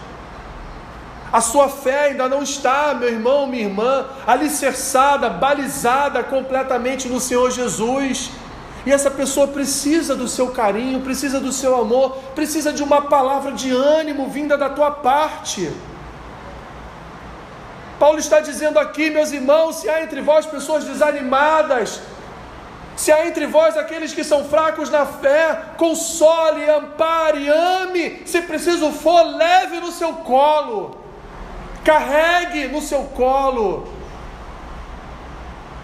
a 1.32 1.40
sua 1.40 1.68
fé 1.68 2.06
ainda 2.06 2.28
não 2.28 2.42
está, 2.42 2.92
meu 2.94 3.08
irmão, 3.08 3.46
minha 3.46 3.64
irmã, 3.64 4.06
alicerçada, 4.26 5.28
balizada 5.30 6.24
completamente 6.24 7.08
no 7.08 7.20
Senhor 7.20 7.50
Jesus. 7.50 8.30
E 8.84 8.90
essa 8.90 9.10
pessoa 9.10 9.46
precisa 9.46 10.16
do 10.16 10.26
seu 10.26 10.48
carinho, 10.48 11.00
precisa 11.00 11.38
do 11.38 11.52
seu 11.52 11.80
amor, 11.80 12.16
precisa 12.34 12.72
de 12.72 12.82
uma 12.82 13.02
palavra 13.02 13.52
de 13.52 13.70
ânimo 13.70 14.28
vinda 14.28 14.56
da 14.56 14.70
tua 14.70 14.90
parte. 14.90 15.70
Paulo 17.98 18.18
está 18.18 18.40
dizendo 18.40 18.78
aqui, 18.78 19.10
meus 19.10 19.30
irmãos, 19.30 19.76
se 19.76 19.88
há 19.88 20.02
entre 20.02 20.22
vós 20.22 20.46
pessoas 20.46 20.84
desanimadas, 20.84 22.00
se 22.96 23.12
há 23.12 23.26
entre 23.26 23.46
vós 23.46 23.76
aqueles 23.76 24.12
que 24.12 24.24
são 24.24 24.44
fracos 24.46 24.90
na 24.90 25.06
fé, 25.06 25.74
console, 25.76 26.68
ampare, 26.68 27.48
ame, 27.48 28.22
se 28.24 28.42
preciso 28.42 28.90
for, 28.90 29.22
leve 29.36 29.80
no 29.80 29.92
seu 29.92 30.14
colo, 30.14 30.99
carregue 31.84 32.68
no 32.68 32.80
seu 32.80 33.04
colo, 33.04 33.88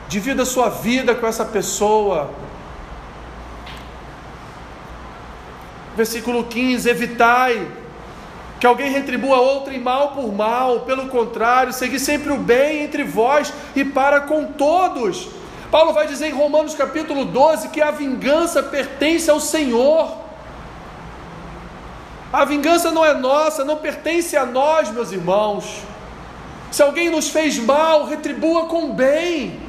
divida 0.08 0.44
sua 0.44 0.68
vida 0.68 1.14
com 1.14 1.26
essa 1.26 1.44
pessoa 1.44 2.30
versículo 5.96 6.44
15: 6.44 6.88
Evitai 6.88 7.66
que 8.60 8.66
alguém 8.66 8.90
retribua 8.90 9.38
outro 9.38 9.72
em 9.72 9.80
mal 9.80 10.12
por 10.12 10.32
mal, 10.32 10.80
pelo 10.80 11.08
contrário, 11.08 11.72
segui 11.72 11.98
sempre 11.98 12.32
o 12.32 12.38
bem 12.38 12.82
entre 12.82 13.02
vós 13.02 13.52
e 13.74 13.84
para 13.84 14.20
com 14.20 14.44
todos. 14.44 15.28
Paulo 15.70 15.92
vai 15.92 16.06
dizer 16.06 16.28
em 16.28 16.32
Romanos 16.32 16.74
capítulo 16.74 17.24
12 17.24 17.68
que 17.70 17.82
a 17.82 17.90
vingança 17.90 18.62
pertence 18.62 19.30
ao 19.30 19.40
Senhor. 19.40 20.25
A 22.32 22.44
vingança 22.44 22.90
não 22.90 23.04
é 23.04 23.14
nossa, 23.14 23.64
não 23.64 23.76
pertence 23.76 24.36
a 24.36 24.44
nós, 24.44 24.90
meus 24.90 25.12
irmãos. 25.12 25.82
Se 26.70 26.82
alguém 26.82 27.08
nos 27.08 27.28
fez 27.28 27.58
mal, 27.58 28.04
retribua 28.06 28.66
com 28.66 28.92
bem. 28.92 29.60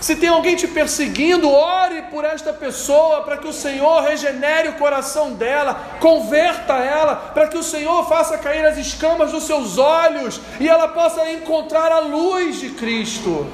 Se 0.00 0.14
tem 0.14 0.28
alguém 0.28 0.54
te 0.54 0.68
perseguindo, 0.68 1.50
ore 1.50 2.02
por 2.10 2.24
esta 2.24 2.52
pessoa 2.52 3.22
para 3.22 3.38
que 3.38 3.48
o 3.48 3.52
Senhor 3.52 4.02
regenere 4.02 4.68
o 4.68 4.74
coração 4.74 5.32
dela, 5.32 5.80
converta 6.00 6.74
ela, 6.74 7.16
para 7.32 7.48
que 7.48 7.56
o 7.56 7.62
Senhor 7.62 8.06
faça 8.06 8.36
cair 8.36 8.64
as 8.66 8.76
escamas 8.76 9.32
dos 9.32 9.44
seus 9.44 9.78
olhos 9.78 10.40
e 10.60 10.68
ela 10.68 10.88
possa 10.88 11.30
encontrar 11.30 11.90
a 11.90 12.00
luz 12.00 12.60
de 12.60 12.70
Cristo. 12.70 13.46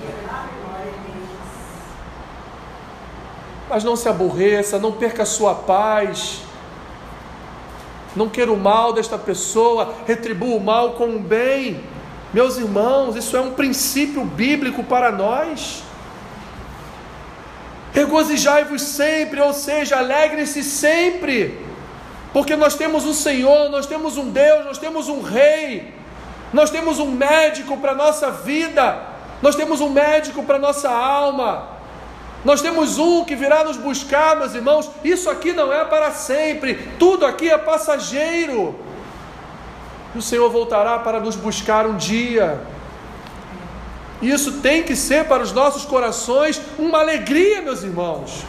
Mas 3.69 3.85
não 3.85 3.95
se 3.95 4.09
aborreça, 4.09 4.79
não 4.79 4.93
perca 4.93 5.23
a 5.23 5.27
sua 5.27 5.55
paz. 5.55 6.41
Não 8.15 8.29
queira 8.29 8.53
o 8.53 8.57
mal 8.57 8.93
desta 8.93 9.17
pessoa, 9.17 9.95
retribua 10.07 10.57
o 10.57 10.61
mal 10.61 10.93
com 10.93 11.17
o 11.17 11.19
bem. 11.19 11.81
Meus 12.33 12.57
irmãos, 12.57 13.17
isso 13.17 13.37
é 13.37 13.41
um 13.41 13.53
princípio 13.53 14.25
bíblico 14.25 14.83
para 14.85 15.11
nós. 15.11 15.83
Regozijai-vos 17.93 18.81
sempre, 18.83 19.41
ou 19.41 19.53
seja, 19.53 19.99
alegrem-se 19.99 20.63
sempre, 20.63 21.59
porque 22.33 22.57
nós 22.57 22.75
temos 22.75 23.05
um 23.05 23.13
Senhor, 23.13 23.69
nós 23.69 23.87
temos 23.87 24.17
um 24.17 24.31
Deus, 24.31 24.65
nós 24.65 24.79
temos 24.79 25.09
um 25.09 25.21
Rei, 25.21 25.93
nós 26.53 26.71
temos 26.71 26.99
um 26.99 27.11
médico 27.11 27.77
para 27.77 27.93
a 27.93 27.95
nossa 27.95 28.31
vida, 28.31 28.99
nós 29.43 29.55
temos 29.55 29.81
um 29.81 29.91
médico 29.91 30.43
para 30.43 30.57
a 30.57 30.59
nossa 30.59 30.91
alma, 30.91 31.69
nós 32.45 32.61
temos 32.61 32.99
um 32.99 33.25
que 33.25 33.37
virá 33.37 33.63
nos 33.63 33.77
buscar, 33.77 34.37
meus 34.37 34.55
irmãos. 34.55 34.91
Isso 35.05 35.31
aqui 35.31 35.53
não 35.53 35.73
é 35.73 35.85
para 35.85 36.11
sempre, 36.11 36.75
tudo 36.99 37.25
aqui 37.25 37.49
é 37.49 37.57
passageiro. 37.57 38.75
O 40.15 40.21
Senhor 40.21 40.51
voltará 40.51 40.99
para 40.99 41.21
nos 41.21 41.37
buscar 41.37 41.87
um 41.87 41.97
dia. 41.97 42.61
Isso 44.21 44.61
tem 44.61 44.83
que 44.83 44.95
ser 44.95 45.27
para 45.27 45.43
os 45.43 45.53
nossos 45.53 45.85
corações 45.85 46.61
uma 46.79 46.99
alegria, 46.99 47.63
meus 47.63 47.83
irmãos. 47.83 48.45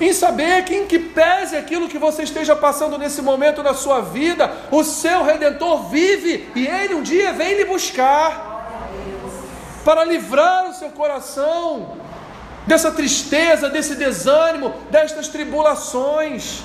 Em 0.00 0.14
saber 0.14 0.64
que, 0.64 0.74
em 0.74 0.86
que 0.86 0.98
pese 0.98 1.56
aquilo 1.56 1.88
que 1.88 1.98
você 1.98 2.22
esteja 2.22 2.56
passando 2.56 2.96
nesse 2.96 3.20
momento 3.20 3.62
na 3.62 3.74
sua 3.74 4.00
vida, 4.00 4.50
o 4.70 4.82
seu 4.82 5.22
redentor 5.22 5.90
vive 5.90 6.48
e 6.54 6.66
ele 6.66 6.94
um 6.94 7.02
dia 7.02 7.32
vem 7.32 7.54
lhe 7.54 7.66
buscar 7.66 8.49
para 9.84 10.04
livrar 10.04 10.70
o 10.70 10.74
seu 10.74 10.90
coração 10.90 11.96
dessa 12.66 12.90
tristeza, 12.90 13.68
desse 13.68 13.94
desânimo, 13.94 14.74
destas 14.90 15.28
tribulações. 15.28 16.62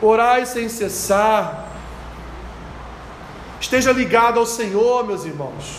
Orai 0.00 0.44
sem 0.46 0.68
cessar, 0.68 1.72
Esteja 3.62 3.92
ligado 3.92 4.40
ao 4.40 4.44
Senhor, 4.44 5.06
meus 5.06 5.24
irmãos, 5.24 5.78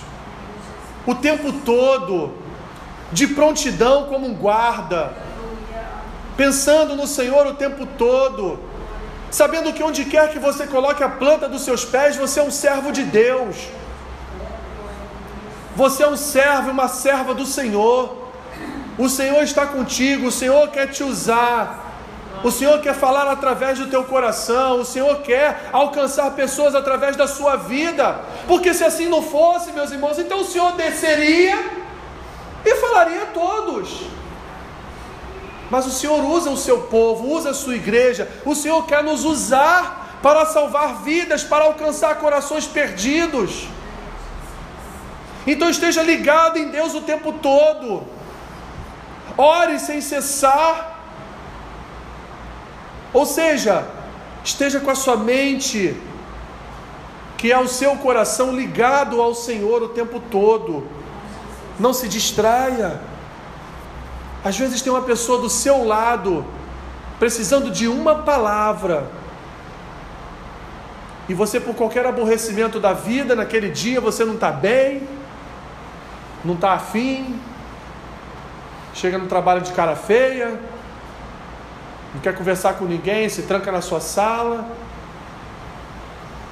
o 1.06 1.13
tempo 1.13 1.52
todo, 1.52 2.34
de 3.12 3.28
prontidão 3.28 4.06
como 4.06 4.26
um 4.26 4.34
guarda, 4.34 5.13
pensando 6.38 6.95
no 6.95 7.06
Senhor 7.06 7.45
o 7.45 7.56
tempo 7.56 7.86
todo, 7.86 8.58
sabendo 9.30 9.73
que 9.73 9.84
onde 9.84 10.06
quer 10.06 10.32
que 10.32 10.39
você 10.39 10.65
coloque 10.65 11.04
a 11.04 11.10
planta 11.10 11.49
dos 11.49 11.63
seus 11.63 11.84
pés, 11.84 12.15
você 12.15 12.39
é 12.39 12.43
um 12.43 12.49
servo 12.49 12.89
de 12.89 13.04
Deus. 13.04 13.67
Você 15.75 16.03
é 16.03 16.07
um 16.07 16.17
servo 16.17 16.67
e 16.67 16.71
uma 16.71 16.88
serva 16.88 17.33
do 17.33 17.45
Senhor. 17.45 18.15
O 18.97 19.09
Senhor 19.09 19.41
está 19.43 19.65
contigo, 19.65 20.27
o 20.27 20.31
Senhor 20.31 20.67
quer 20.69 20.88
te 20.88 21.03
usar. 21.03 21.91
O 22.43 22.51
Senhor 22.51 22.79
quer 22.81 22.93
falar 22.93 23.31
através 23.31 23.79
do 23.79 23.88
teu 23.88 24.03
coração, 24.03 24.81
o 24.81 24.86
Senhor 24.86 25.21
quer 25.21 25.69
alcançar 25.71 26.29
pessoas 26.31 26.75
através 26.75 27.15
da 27.15 27.27
sua 27.27 27.55
vida. 27.55 28.19
Porque 28.47 28.73
se 28.73 28.83
assim 28.83 29.07
não 29.07 29.21
fosse, 29.21 29.71
meus 29.71 29.91
irmãos, 29.91 30.19
então 30.19 30.41
o 30.41 30.45
Senhor 30.45 30.73
desceria 30.73 31.57
e 32.65 32.75
falaria 32.75 33.23
a 33.23 33.27
todos. 33.27 34.01
Mas 35.71 35.88
o 35.88 35.91
Senhor 35.91 36.23
usa 36.23 36.49
o 36.49 36.57
seu 36.57 36.81
povo, 36.81 37.33
usa 37.33 37.51
a 37.51 37.53
sua 37.53 37.75
igreja. 37.75 38.29
O 38.45 38.53
Senhor 38.53 38.86
quer 38.86 39.03
nos 39.03 39.23
usar 39.23 40.19
para 40.21 40.45
salvar 40.45 41.01
vidas, 41.01 41.43
para 41.43 41.63
alcançar 41.65 42.15
corações 42.19 42.67
perdidos. 42.67 43.67
Então 45.45 45.69
esteja 45.69 46.01
ligado 46.01 46.58
em 46.58 46.69
Deus 46.69 46.93
o 46.93 47.01
tempo 47.01 47.34
todo. 47.34 48.03
Ore 49.38 49.79
sem 49.79 49.99
cessar. 49.99 50.99
Ou 53.12 53.25
seja, 53.25 53.86
esteja 54.43 54.79
com 54.79 54.89
a 54.89 54.95
sua 54.95 55.17
mente, 55.17 55.95
que 57.38 57.51
é 57.51 57.60
o 57.60 57.67
seu 57.67 57.95
coração 57.97 58.56
ligado 58.56 59.21
ao 59.21 59.36
Senhor 59.36 59.84
o 59.84 59.89
tempo 59.89 60.19
todo. 60.19 60.88
Não 61.79 61.93
se 61.93 62.08
distraia. 62.08 62.99
Às 64.43 64.58
vezes 64.58 64.82
tem 64.82 64.91
uma 64.91 65.01
pessoa 65.01 65.39
do 65.39 65.49
seu 65.49 65.86
lado 65.86 66.45
precisando 67.19 67.69
de 67.71 67.88
uma 67.88 68.15
palavra. 68.15 69.08
E 71.29 71.34
você, 71.34 71.60
por 71.60 71.73
qualquer 71.73 72.06
aborrecimento 72.06 72.79
da 72.79 72.91
vida, 72.91 73.36
naquele 73.36 73.69
dia 73.69 74.01
você 74.01 74.25
não 74.25 74.34
está 74.34 74.51
bem, 74.51 75.08
não 76.43 76.56
está 76.56 76.73
afim, 76.73 77.39
chega 78.93 79.17
no 79.17 79.27
trabalho 79.27 79.62
de 79.62 79.71
cara 79.71 79.95
feia, 79.95 80.60
não 82.13 82.21
quer 82.21 82.36
conversar 82.36 82.73
com 82.73 82.86
ninguém, 82.86 83.29
se 83.29 83.43
tranca 83.43 83.71
na 83.71 83.82
sua 83.82 83.99
sala, 83.99 84.67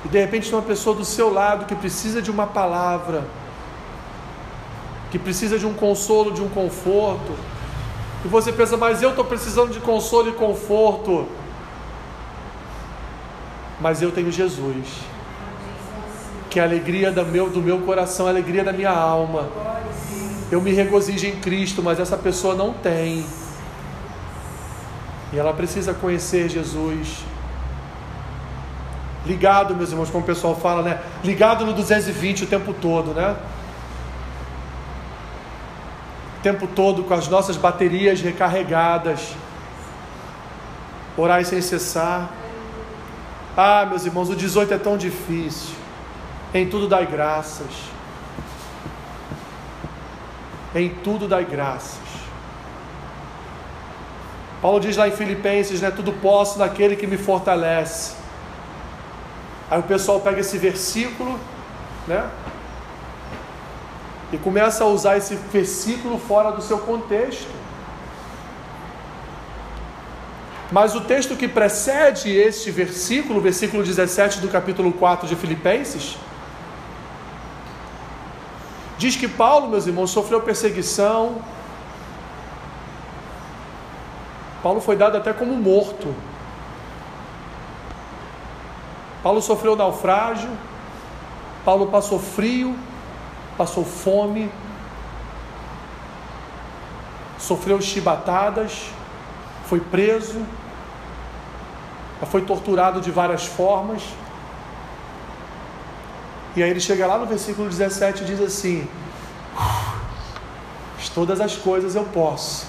e 0.05 0.07
de 0.07 0.19
repente 0.19 0.49
tem 0.49 0.57
uma 0.57 0.65
pessoa 0.65 0.95
do 0.95 1.05
seu 1.05 1.31
lado 1.31 1.65
que 1.65 1.75
precisa 1.75 2.21
de 2.21 2.31
uma 2.31 2.47
palavra, 2.47 3.25
que 5.11 5.19
precisa 5.19 5.59
de 5.59 5.65
um 5.65 5.73
consolo, 5.73 6.31
de 6.31 6.41
um 6.41 6.49
conforto, 6.49 7.35
e 8.23 8.27
você 8.27 8.51
pensa, 8.51 8.77
mas 8.77 9.01
eu 9.01 9.09
estou 9.09 9.25
precisando 9.25 9.71
de 9.71 9.79
consolo 9.79 10.29
e 10.29 10.33
conforto, 10.33 11.27
mas 13.79 14.01
eu 14.01 14.11
tenho 14.11 14.31
Jesus 14.31 15.11
que 16.51 16.59
é 16.59 16.63
a 16.63 16.65
alegria 16.65 17.09
do 17.13 17.25
meu, 17.25 17.49
do 17.49 17.61
meu 17.61 17.79
coração, 17.79 18.27
a 18.27 18.29
alegria 18.29 18.61
da 18.61 18.73
minha 18.73 18.91
alma. 18.91 19.49
Eu 20.51 20.59
me 20.59 20.73
regozijo 20.73 21.25
em 21.25 21.37
Cristo, 21.37 21.81
mas 21.81 21.97
essa 21.97 22.17
pessoa 22.17 22.53
não 22.53 22.73
tem. 22.73 23.25
E 25.31 25.39
ela 25.39 25.53
precisa 25.53 25.93
conhecer 25.93 26.49
Jesus. 26.49 27.23
Ligado, 29.25 29.73
meus 29.73 29.91
irmãos, 29.91 30.09
como 30.09 30.23
o 30.23 30.27
pessoal 30.27 30.53
fala, 30.55 30.81
né? 30.81 30.99
Ligado 31.23 31.65
no 31.65 31.73
220 31.73 32.43
o 32.43 32.47
tempo 32.47 32.73
todo, 32.73 33.13
né? 33.13 33.37
O 36.39 36.41
tempo 36.41 36.67
todo 36.67 37.03
com 37.03 37.13
as 37.13 37.29
nossas 37.29 37.55
baterias 37.55 38.19
recarregadas. 38.19 39.33
Orar 41.15 41.45
sem 41.45 41.61
cessar. 41.61 42.29
Ah, 43.55 43.85
meus 43.85 44.05
irmãos, 44.05 44.29
o 44.29 44.35
18 44.35 44.73
é 44.73 44.77
tão 44.77 44.97
difícil. 44.97 45.75
Em 46.53 46.67
tudo 46.67 46.89
dai 46.89 47.05
graças. 47.05 47.67
Em 50.73 50.89
tudo 50.89 51.27
dai 51.27 51.43
graças. 51.43 51.99
Paulo 54.61 54.79
diz 54.79 54.95
lá 54.95 55.07
em 55.07 55.11
Filipenses, 55.11 55.81
né? 55.81 55.91
Tudo 55.91 56.13
posso 56.13 56.59
naquele 56.59 56.95
que 56.95 57.07
me 57.07 57.17
fortalece. 57.17 58.13
Aí 59.69 59.79
o 59.79 59.83
pessoal 59.83 60.19
pega 60.19 60.39
esse 60.39 60.57
versículo, 60.57 61.39
né? 62.07 62.29
E 64.31 64.37
começa 64.37 64.83
a 64.83 64.87
usar 64.87 65.17
esse 65.17 65.35
versículo 65.35 66.17
fora 66.17 66.51
do 66.51 66.61
seu 66.61 66.77
contexto. 66.77 67.49
Mas 70.71 70.95
o 70.95 71.01
texto 71.01 71.35
que 71.35 71.49
precede 71.49 72.31
este 72.31 72.71
versículo, 72.71 73.41
versículo 73.41 73.83
17 73.83 74.39
do 74.39 74.47
capítulo 74.47 74.93
4 74.93 75.27
de 75.27 75.35
Filipenses, 75.35 76.17
Diz 79.01 79.15
que 79.15 79.27
Paulo, 79.27 79.67
meus 79.67 79.87
irmãos, 79.87 80.11
sofreu 80.11 80.41
perseguição. 80.41 81.41
Paulo 84.61 84.79
foi 84.79 84.95
dado 84.95 85.17
até 85.17 85.33
como 85.33 85.55
morto. 85.55 86.13
Paulo 89.23 89.41
sofreu 89.41 89.75
naufrágio. 89.75 90.51
Paulo 91.65 91.87
passou 91.87 92.19
frio, 92.19 92.77
passou 93.57 93.83
fome, 93.83 94.51
sofreu 97.39 97.81
chibatadas, 97.81 98.91
foi 99.65 99.79
preso, 99.79 100.45
foi 102.29 102.43
torturado 102.43 103.01
de 103.01 103.09
várias 103.09 103.47
formas. 103.47 104.03
E 106.55 106.61
aí 106.61 106.69
ele 106.69 106.79
chega 106.79 107.07
lá 107.07 107.17
no 107.17 107.25
versículo 107.25 107.69
17 107.69 108.23
e 108.23 108.25
diz 108.25 108.41
assim: 108.41 108.87
Todas 111.13 111.41
as 111.41 111.55
coisas 111.55 111.95
eu 111.95 112.05
posso 112.05 112.67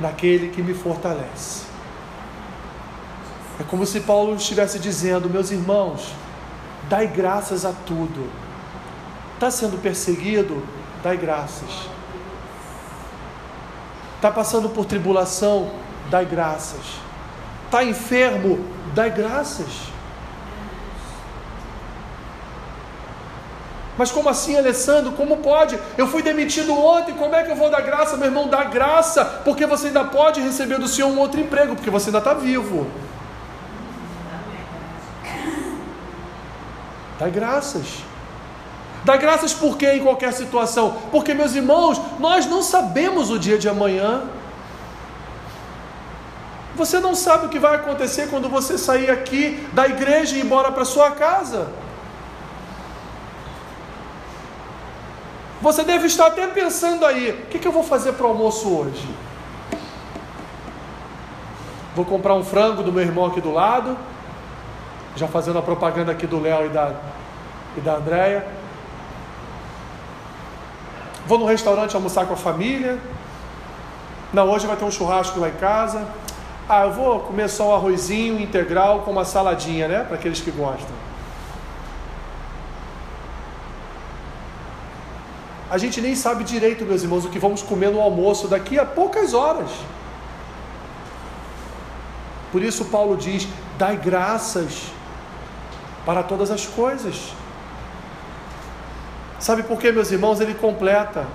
naquele 0.00 0.48
que 0.48 0.62
me 0.62 0.74
fortalece. 0.74 1.62
É 3.60 3.64
como 3.64 3.84
se 3.84 4.00
Paulo 4.00 4.34
estivesse 4.36 4.78
dizendo: 4.78 5.28
Meus 5.28 5.50
irmãos, 5.50 6.12
dai 6.88 7.06
graças 7.06 7.64
a 7.64 7.72
tudo. 7.72 8.30
Está 9.34 9.50
sendo 9.50 9.80
perseguido? 9.80 10.62
Dai 11.02 11.16
graças. 11.16 11.88
Está 14.16 14.30
passando 14.30 14.68
por 14.68 14.84
tribulação? 14.84 15.70
Dai 16.10 16.24
graças. 16.24 16.98
Está 17.66 17.84
enfermo? 17.84 18.64
Dai 18.94 19.10
graças. 19.10 19.97
Mas 23.98 24.12
como 24.12 24.28
assim, 24.28 24.56
Alessandro? 24.56 25.10
Como 25.12 25.38
pode? 25.38 25.76
Eu 25.98 26.06
fui 26.06 26.22
demitido 26.22 26.72
ontem, 26.72 27.14
como 27.14 27.34
é 27.34 27.42
que 27.42 27.50
eu 27.50 27.56
vou 27.56 27.68
dar 27.68 27.80
graça? 27.80 28.16
Meu 28.16 28.26
irmão, 28.26 28.46
dá 28.46 28.62
graça, 28.62 29.24
porque 29.44 29.66
você 29.66 29.88
ainda 29.88 30.04
pode 30.04 30.40
receber 30.40 30.78
do 30.78 30.86
Senhor 30.86 31.08
um 31.08 31.18
outro 31.18 31.40
emprego, 31.40 31.74
porque 31.74 31.90
você 31.90 32.10
ainda 32.10 32.18
está 32.18 32.32
vivo. 32.32 32.86
Dá 37.18 37.28
graças. 37.28 38.04
Dá 39.04 39.16
graças 39.16 39.52
por 39.52 39.76
quê 39.76 39.94
em 39.94 40.02
qualquer 40.04 40.32
situação? 40.32 40.96
Porque, 41.10 41.34
meus 41.34 41.56
irmãos, 41.56 42.00
nós 42.20 42.46
não 42.46 42.62
sabemos 42.62 43.30
o 43.30 43.38
dia 43.38 43.58
de 43.58 43.68
amanhã. 43.68 44.22
Você 46.76 47.00
não 47.00 47.16
sabe 47.16 47.46
o 47.46 47.48
que 47.48 47.58
vai 47.58 47.74
acontecer 47.74 48.28
quando 48.28 48.48
você 48.48 48.78
sair 48.78 49.10
aqui 49.10 49.66
da 49.72 49.88
igreja 49.88 50.36
e 50.36 50.38
ir 50.38 50.44
embora 50.44 50.70
para 50.70 50.84
sua 50.84 51.10
casa. 51.10 51.66
Você 55.60 55.82
deve 55.82 56.06
estar 56.06 56.26
até 56.26 56.46
pensando 56.46 57.04
aí: 57.04 57.30
o 57.30 57.46
que, 57.46 57.58
que 57.58 57.66
eu 57.66 57.72
vou 57.72 57.82
fazer 57.82 58.12
para 58.12 58.26
o 58.26 58.28
almoço 58.30 58.68
hoje? 58.68 59.08
Vou 61.96 62.04
comprar 62.04 62.34
um 62.34 62.44
frango 62.44 62.82
do 62.82 62.92
meu 62.92 63.02
irmão 63.02 63.26
aqui 63.26 63.40
do 63.40 63.52
lado, 63.52 63.96
já 65.16 65.26
fazendo 65.26 65.58
a 65.58 65.62
propaganda 65.62 66.12
aqui 66.12 66.26
do 66.26 66.40
Léo 66.40 66.66
e 66.66 66.68
da, 66.68 66.92
e 67.76 67.80
da 67.80 67.96
Andréia. 67.96 68.46
Vou 71.26 71.38
no 71.38 71.44
restaurante 71.44 71.94
almoçar 71.96 72.26
com 72.26 72.34
a 72.34 72.36
família. 72.36 72.98
Não, 74.32 74.48
hoje 74.48 74.66
vai 74.66 74.76
ter 74.76 74.84
um 74.84 74.90
churrasco 74.90 75.40
lá 75.40 75.48
em 75.48 75.54
casa. 75.54 76.06
Ah, 76.68 76.84
eu 76.84 76.92
vou 76.92 77.20
comer 77.20 77.48
só 77.48 77.70
um 77.70 77.74
arrozinho 77.74 78.40
integral 78.40 79.00
com 79.00 79.10
uma 79.10 79.24
saladinha, 79.24 79.88
né? 79.88 80.04
Para 80.04 80.16
aqueles 80.16 80.40
que 80.40 80.50
gostam. 80.50 80.97
A 85.70 85.76
gente 85.76 86.00
nem 86.00 86.14
sabe 86.14 86.44
direito, 86.44 86.84
meus 86.84 87.02
irmãos, 87.02 87.24
o 87.24 87.28
que 87.28 87.38
vamos 87.38 87.62
comer 87.62 87.90
no 87.90 88.00
almoço 88.00 88.48
daqui 88.48 88.78
a 88.78 88.86
poucas 88.86 89.34
horas. 89.34 89.70
Por 92.50 92.62
isso, 92.62 92.86
Paulo 92.86 93.16
diz: 93.16 93.46
dai 93.76 93.96
graças 93.96 94.84
para 96.06 96.22
todas 96.22 96.50
as 96.50 96.66
coisas. 96.66 97.32
Sabe 99.38 99.62
por 99.62 99.78
quê, 99.78 99.92
meus 99.92 100.10
irmãos? 100.10 100.40
Ele 100.40 100.54
completa 100.54 101.26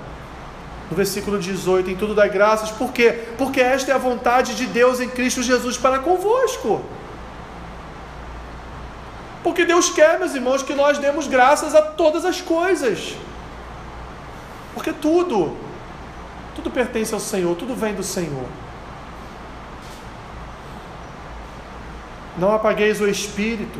no 0.89 0.97
versículo 0.97 1.37
18: 1.37 1.91
em 1.91 1.95
tudo 1.95 2.15
dai 2.15 2.29
graças, 2.29 2.71
por 2.71 2.91
quê? 2.91 3.25
Porque 3.37 3.61
esta 3.61 3.91
é 3.91 3.95
a 3.95 3.99
vontade 3.99 4.55
de 4.55 4.65
Deus 4.65 4.99
em 4.99 5.09
Cristo 5.09 5.43
Jesus 5.43 5.77
para 5.77 5.99
convosco. 5.99 6.81
Porque 9.43 9.65
Deus 9.65 9.89
quer, 9.89 10.17
meus 10.17 10.33
irmãos, 10.33 10.63
que 10.63 10.73
nós 10.73 10.97
demos 10.97 11.27
graças 11.27 11.75
a 11.75 11.81
todas 11.81 12.25
as 12.25 12.41
coisas. 12.41 13.15
Porque 14.73 14.91
tudo, 14.91 15.55
tudo 16.55 16.71
pertence 16.71 17.13
ao 17.13 17.19
Senhor, 17.19 17.55
tudo 17.55 17.75
vem 17.75 17.93
do 17.93 18.03
Senhor. 18.03 18.45
Não 22.37 22.53
apagueis 22.53 22.99
o 22.99 23.07
espírito. 23.07 23.79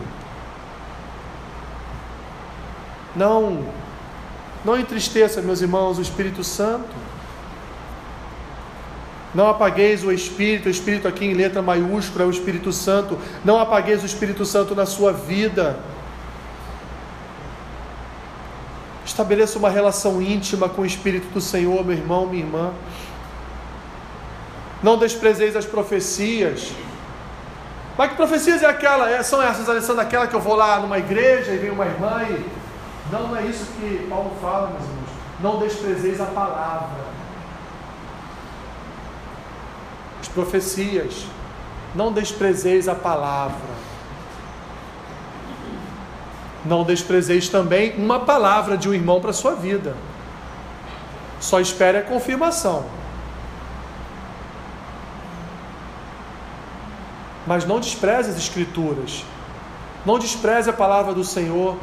Não 3.15 3.63
não 4.63 4.79
entristeça, 4.79 5.41
meus 5.41 5.61
irmãos, 5.61 5.97
o 5.97 6.01
Espírito 6.01 6.43
Santo. 6.43 6.95
Não 9.35 9.49
apagueis 9.49 10.03
o 10.05 10.11
Espírito, 10.11 10.67
o 10.67 10.71
Espírito 10.71 11.07
aqui 11.07 11.25
em 11.25 11.33
letra 11.33 11.61
maiúscula 11.61 12.23
é 12.23 12.27
o 12.27 12.31
Espírito 12.31 12.71
Santo. 12.71 13.17
Não 13.43 13.59
apagueis 13.59 14.03
o 14.03 14.05
Espírito 14.05 14.45
Santo 14.45 14.73
na 14.73 14.85
sua 14.85 15.11
vida. 15.11 15.79
Estabeleça 19.13 19.59
uma 19.59 19.69
relação 19.69 20.19
íntima 20.19 20.67
com 20.67 20.81
o 20.81 20.85
Espírito 20.87 21.27
do 21.27 21.39
Senhor, 21.39 21.85
meu 21.85 21.95
irmão, 21.95 22.25
minha 22.25 22.43
irmã. 22.43 22.73
Não 24.81 24.97
desprezeis 24.97 25.55
as 25.55 25.67
profecias. 25.67 26.71
Mas 27.95 28.09
que 28.09 28.15
profecias 28.15 28.63
é 28.63 28.65
aquela? 28.65 29.07
É, 29.07 29.21
são 29.21 29.39
essas, 29.39 29.69
Alessandra, 29.69 30.01
aquela 30.01 30.25
que 30.25 30.33
eu 30.33 30.39
vou 30.39 30.55
lá 30.55 30.79
numa 30.79 30.97
igreja 30.97 31.51
e 31.51 31.57
vem 31.57 31.69
uma 31.69 31.85
irmã 31.85 32.23
e. 32.27 32.43
Não, 33.11 33.27
não 33.27 33.37
é 33.37 33.45
isso 33.45 33.67
que 33.79 34.07
Paulo 34.09 34.35
fala, 34.41 34.69
meus 34.69 34.81
irmãos. 34.81 35.09
Não 35.41 35.59
desprezeis 35.59 36.19
a 36.19 36.25
palavra. 36.25 37.03
As 40.21 40.27
profecias. 40.27 41.27
Não 41.93 42.11
desprezeis 42.11 42.87
a 42.87 42.95
palavra. 42.95 43.82
Não 46.65 46.83
desprezeis 46.83 47.49
também 47.49 47.93
uma 47.97 48.19
palavra 48.19 48.77
de 48.77 48.87
um 48.87 48.93
irmão 48.93 49.19
para 49.19 49.33
sua 49.33 49.53
vida. 49.53 49.95
Só 51.39 51.59
espere 51.59 51.97
a 51.97 52.03
confirmação. 52.03 52.85
Mas 57.45 57.65
não 57.65 57.79
despreze 57.79 58.29
as 58.29 58.37
Escrituras. 58.37 59.25
Não 60.05 60.17
despreze 60.17 60.69
a 60.69 60.73
palavra 60.73 61.13
do 61.13 61.23
Senhor. 61.23 61.77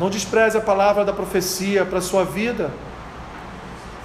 Não 0.00 0.08
despreze 0.08 0.56
a 0.56 0.60
palavra 0.60 1.04
da 1.04 1.12
profecia 1.12 1.84
para 1.84 1.98
a 1.98 2.02
sua 2.02 2.24
vida. 2.24 2.70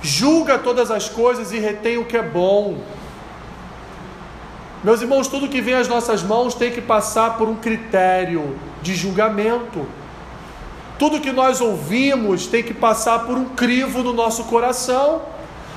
Julga 0.01 0.59
todas 0.59 0.91
as 0.91 1.09
coisas 1.09 1.51
e 1.51 1.59
retém 1.59 1.97
o 1.97 2.05
que 2.05 2.17
é 2.17 2.21
bom. 2.21 2.77
Meus 4.83 5.01
irmãos, 5.01 5.27
tudo 5.27 5.47
que 5.47 5.59
vem 5.59 5.73
às 5.73 5.87
nossas 5.87 6.21
mãos 6.21 6.53
tem 6.53 6.71
que 6.71 6.81
passar 6.81 7.37
por 7.37 7.47
um 7.49 7.55
critério 7.55 8.57
de 8.81 8.95
julgamento. 8.95 9.87
Tudo 10.99 11.19
que 11.19 11.31
nós 11.31 11.61
ouvimos 11.61 12.45
tem 12.45 12.63
que 12.63 12.73
passar 12.73 13.25
por 13.25 13.35
um 13.35 13.45
crivo 13.45 14.03
no 14.03 14.13
nosso 14.13 14.43
coração. 14.45 15.23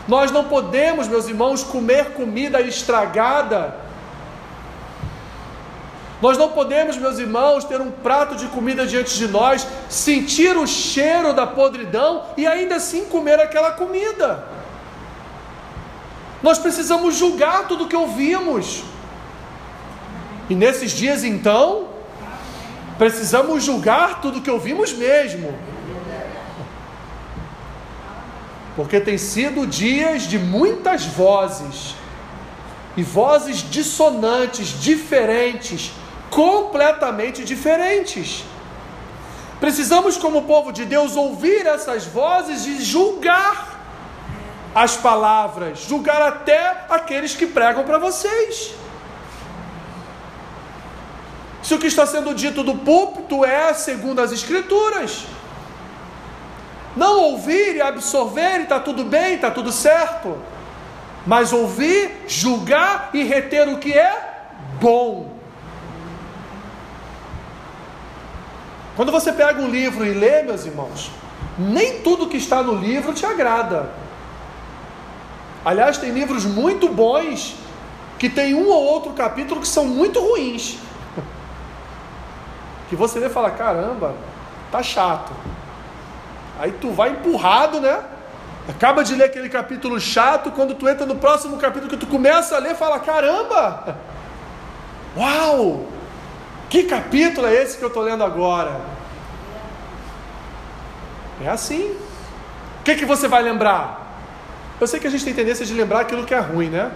Nós 0.07 0.31
não 0.31 0.45
podemos, 0.45 1.09
meus 1.09 1.29
irmãos, 1.29 1.63
comer 1.63 2.13
comida 2.13 2.61
estragada. 2.61 3.75
Nós 6.21 6.37
não 6.37 6.51
podemos, 6.51 6.99
meus 6.99 7.19
irmãos, 7.19 7.65
ter 7.65 7.81
um 7.81 7.91
prato 7.91 8.37
de 8.37 8.47
comida 8.49 8.87
diante 8.87 9.17
de 9.17 9.27
nós, 9.29 9.67
sentir 9.89 10.57
o 10.59 10.67
cheiro 10.67 11.33
da 11.33 11.47
podridão 11.47 12.25
e 12.37 12.47
ainda 12.47 12.77
assim 12.77 13.07
comer 13.07 13.41
aquela 13.41 13.71
comida. 13.71 14.60
Nós 16.43 16.59
precisamos 16.59 17.17
julgar 17.17 17.69
tudo 17.69 17.87
que 17.87 17.97
ouvimos. 17.97 18.83
E 20.49 20.55
nesses 20.55 20.91
dias, 20.93 21.23
então, 21.23 21.89
precisamos 22.99 23.63
julgar 23.63 24.21
tudo 24.21 24.41
que 24.41 24.51
ouvimos 24.51 24.93
mesmo. 24.93 25.55
Porque 28.75 29.01
tem 29.01 29.19
sido 29.19 29.67
dias 29.67 30.23
de 30.23 30.39
muitas 30.39 31.05
vozes, 31.05 31.95
e 32.97 33.03
vozes 33.03 33.59
dissonantes, 33.71 34.81
diferentes, 34.81 35.93
completamente 36.31 37.45
diferentes. 37.45 38.45
Precisamos, 39.61 40.17
como 40.17 40.43
povo 40.43 40.73
de 40.73 40.85
Deus, 40.85 41.17
ouvir 41.17 41.67
essas 41.67 42.07
vozes 42.07 42.67
e 42.67 42.83
julgar 42.83 43.70
as 44.75 44.97
palavras, 44.97 45.81
julgar 45.81 46.23
até 46.23 46.85
aqueles 46.89 47.35
que 47.35 47.47
pregam 47.47 47.85
para 47.85 47.99
vocês. 47.99 48.75
Se 51.63 51.75
o 51.75 51.79
que 51.79 51.87
está 51.87 52.07
sendo 52.07 52.35
dito 52.35 52.63
do 52.63 52.77
púlpito 52.77 53.45
é 53.45 53.75
segundo 53.75 54.21
as 54.21 54.33
Escrituras, 54.33 55.25
não 56.97 57.21
ouvir 57.21 57.77
e 57.77 57.81
absorver, 57.81 58.63
está 58.63 58.81
tudo 58.81 59.05
bem, 59.05 59.35
está 59.35 59.51
tudo 59.51 59.71
certo, 59.71 60.39
mas 61.27 61.53
ouvir, 61.53 62.25
julgar 62.27 63.11
e 63.13 63.23
reter 63.23 63.69
o 63.69 63.79
que 63.79 63.93
é 63.93 64.47
bom. 64.81 65.31
Quando 68.97 69.13
você 69.13 69.33
pega 69.33 69.61
um 69.61 69.69
livro 69.69 70.05
e 70.05 70.13
lê, 70.13 70.43
meus 70.43 70.65
irmãos, 70.67 71.11
nem 71.59 72.01
tudo 72.01 72.29
que 72.29 72.37
está 72.37 72.63
no 72.63 72.75
livro 72.75 73.13
te 73.13 73.25
agrada. 73.25 73.91
Aliás, 75.65 75.99
tem 75.99 76.11
livros 76.11 76.45
muito 76.45 76.89
bons 76.89 77.55
que 78.19 78.29
tem 78.29 78.55
um 78.55 78.69
ou 78.69 78.83
outro 78.83 79.13
capítulo 79.13 79.61
que 79.61 79.69
são 79.69 79.85
muito 79.87 80.21
ruins. 80.21 80.79
Que 82.89 82.97
você 82.97 83.19
lê 83.19 83.27
e 83.27 83.31
fala: 83.31 83.51
caramba, 83.51 84.15
tá 84.73 84.83
chato. 84.83 85.33
Aí 86.59 86.73
tu 86.73 86.91
vai 86.91 87.11
empurrado, 87.11 87.81
né? 87.81 88.03
Acaba 88.69 89.03
de 89.03 89.15
ler 89.15 89.25
aquele 89.25 89.49
capítulo 89.49 90.01
chato, 90.01 90.51
quando 90.51 90.75
tu 90.75 90.89
entra 90.89 91.07
no 91.07 91.17
próximo 91.17 91.57
capítulo 91.57 91.91
que 91.91 91.97
tu 91.97 92.07
começa 92.07 92.57
a 92.57 92.59
ler, 92.59 92.75
fala: 92.75 92.99
caramba! 92.99 93.97
Uau! 95.17 95.87
Que 96.69 96.85
capítulo 96.85 97.47
é 97.47 97.55
esse 97.55 97.77
que 97.77 97.85
eu 97.85 97.89
estou 97.89 98.03
lendo 98.03 98.23
agora? 98.23 98.81
É 101.43 101.49
assim. 101.49 101.97
O 102.81 102.83
que, 102.85 102.95
que 102.95 103.05
você 103.05 103.27
vai 103.27 103.43
lembrar? 103.43 104.00
Eu 104.81 104.87
sei 104.87 104.99
que 104.99 105.07
a 105.07 105.11
gente 105.11 105.25
tem 105.25 105.35
tendência 105.35 105.67
de 105.67 105.75
lembrar 105.75 106.01
aquilo 106.01 106.25
que 106.25 106.35
é 106.35 106.39
ruim, 106.39 106.69
né? 106.69 106.91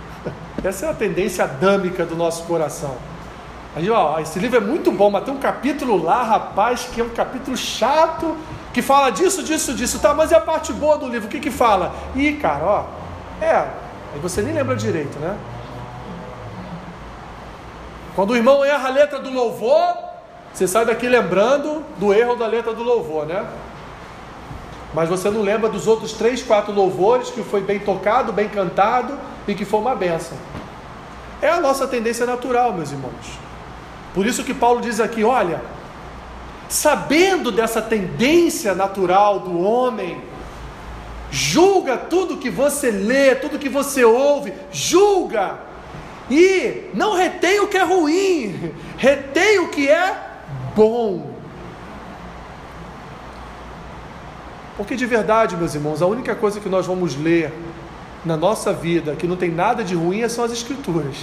Essa 0.62 0.86
é 0.86 0.90
a 0.90 0.94
tendência 0.94 1.44
adâmica 1.44 2.04
do 2.04 2.14
nosso 2.14 2.44
coração. 2.44 2.96
Aí, 3.74 3.90
ó, 3.90 4.20
esse 4.20 4.38
livro 4.38 4.58
é 4.58 4.60
muito 4.60 4.92
bom, 4.92 5.10
mas 5.10 5.24
tem 5.24 5.34
um 5.34 5.38
capítulo 5.38 6.00
lá, 6.00 6.22
rapaz, 6.22 6.88
que 6.92 7.00
é 7.00 7.04
um 7.04 7.08
capítulo 7.08 7.56
chato, 7.56 8.36
que 8.72 8.80
fala 8.82 9.10
disso, 9.10 9.42
disso, 9.42 9.74
disso, 9.74 9.98
tá? 9.98 10.14
Mas 10.14 10.30
e 10.30 10.34
a 10.34 10.40
parte 10.40 10.72
boa 10.72 10.96
do 10.96 11.08
livro? 11.08 11.26
O 11.26 11.30
que 11.30 11.40
que 11.40 11.50
fala? 11.50 11.92
Ih, 12.14 12.34
cara, 12.34 12.64
ó, 12.64 12.84
é, 13.40 13.56
aí 13.56 14.20
você 14.22 14.42
nem 14.42 14.54
lembra 14.54 14.76
direito, 14.76 15.18
né? 15.18 15.36
Quando 18.14 18.30
o 18.30 18.36
irmão 18.36 18.64
erra 18.64 18.88
a 18.88 18.92
letra 18.92 19.18
do 19.18 19.30
louvor, 19.30 19.96
você 20.52 20.68
sai 20.68 20.84
daqui 20.84 21.08
lembrando 21.08 21.84
do 21.98 22.14
erro 22.14 22.36
da 22.36 22.46
letra 22.46 22.72
do 22.72 22.82
louvor, 22.82 23.26
né? 23.26 23.44
Mas 24.94 25.08
você 25.08 25.28
não 25.28 25.42
lembra 25.42 25.68
dos 25.68 25.88
outros 25.88 26.12
três, 26.12 26.42
quatro 26.42 26.72
louvores 26.72 27.28
que 27.28 27.42
foi 27.42 27.60
bem 27.60 27.80
tocado, 27.80 28.32
bem 28.32 28.48
cantado 28.48 29.18
e 29.46 29.54
que 29.54 29.64
foi 29.64 29.80
uma 29.80 29.94
benção. 29.94 30.38
É 31.42 31.48
a 31.48 31.60
nossa 31.60 31.86
tendência 31.86 32.24
natural, 32.24 32.72
meus 32.72 32.92
irmãos. 32.92 33.38
Por 34.14 34.24
isso 34.24 34.44
que 34.44 34.54
Paulo 34.54 34.80
diz 34.80 35.00
aqui: 35.00 35.24
olha, 35.24 35.60
sabendo 36.68 37.50
dessa 37.50 37.82
tendência 37.82 38.72
natural 38.74 39.40
do 39.40 39.60
homem, 39.60 40.22
julga 41.30 41.96
tudo 41.96 42.36
que 42.36 42.48
você 42.48 42.92
lê, 42.92 43.34
tudo 43.34 43.58
que 43.58 43.68
você 43.68 44.04
ouve, 44.04 44.52
julga. 44.70 45.58
E 46.30 46.90
não 46.94 47.14
retém 47.14 47.60
o 47.60 47.66
que 47.66 47.76
é 47.76 47.82
ruim, 47.82 48.72
retém 48.96 49.58
o 49.58 49.68
que 49.68 49.88
é 49.88 50.16
bom. 50.74 51.33
Porque 54.76 54.96
de 54.96 55.06
verdade, 55.06 55.56
meus 55.56 55.74
irmãos, 55.74 56.02
a 56.02 56.06
única 56.06 56.34
coisa 56.34 56.60
que 56.60 56.68
nós 56.68 56.86
vamos 56.86 57.16
ler 57.16 57.52
na 58.24 58.36
nossa 58.36 58.72
vida 58.72 59.14
que 59.14 59.26
não 59.26 59.36
tem 59.36 59.50
nada 59.50 59.84
de 59.84 59.94
ruim 59.94 60.28
são 60.28 60.44
as 60.44 60.52
Escrituras. 60.52 61.16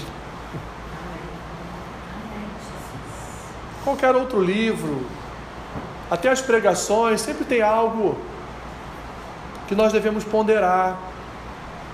Qualquer 3.83 4.15
outro 4.15 4.41
livro, 4.41 5.05
até 6.09 6.29
as 6.29 6.41
pregações, 6.41 7.19
sempre 7.19 7.43
tem 7.43 7.61
algo 7.61 8.17
que 9.67 9.75
nós 9.75 9.91
devemos 9.91 10.23
ponderar. 10.23 10.97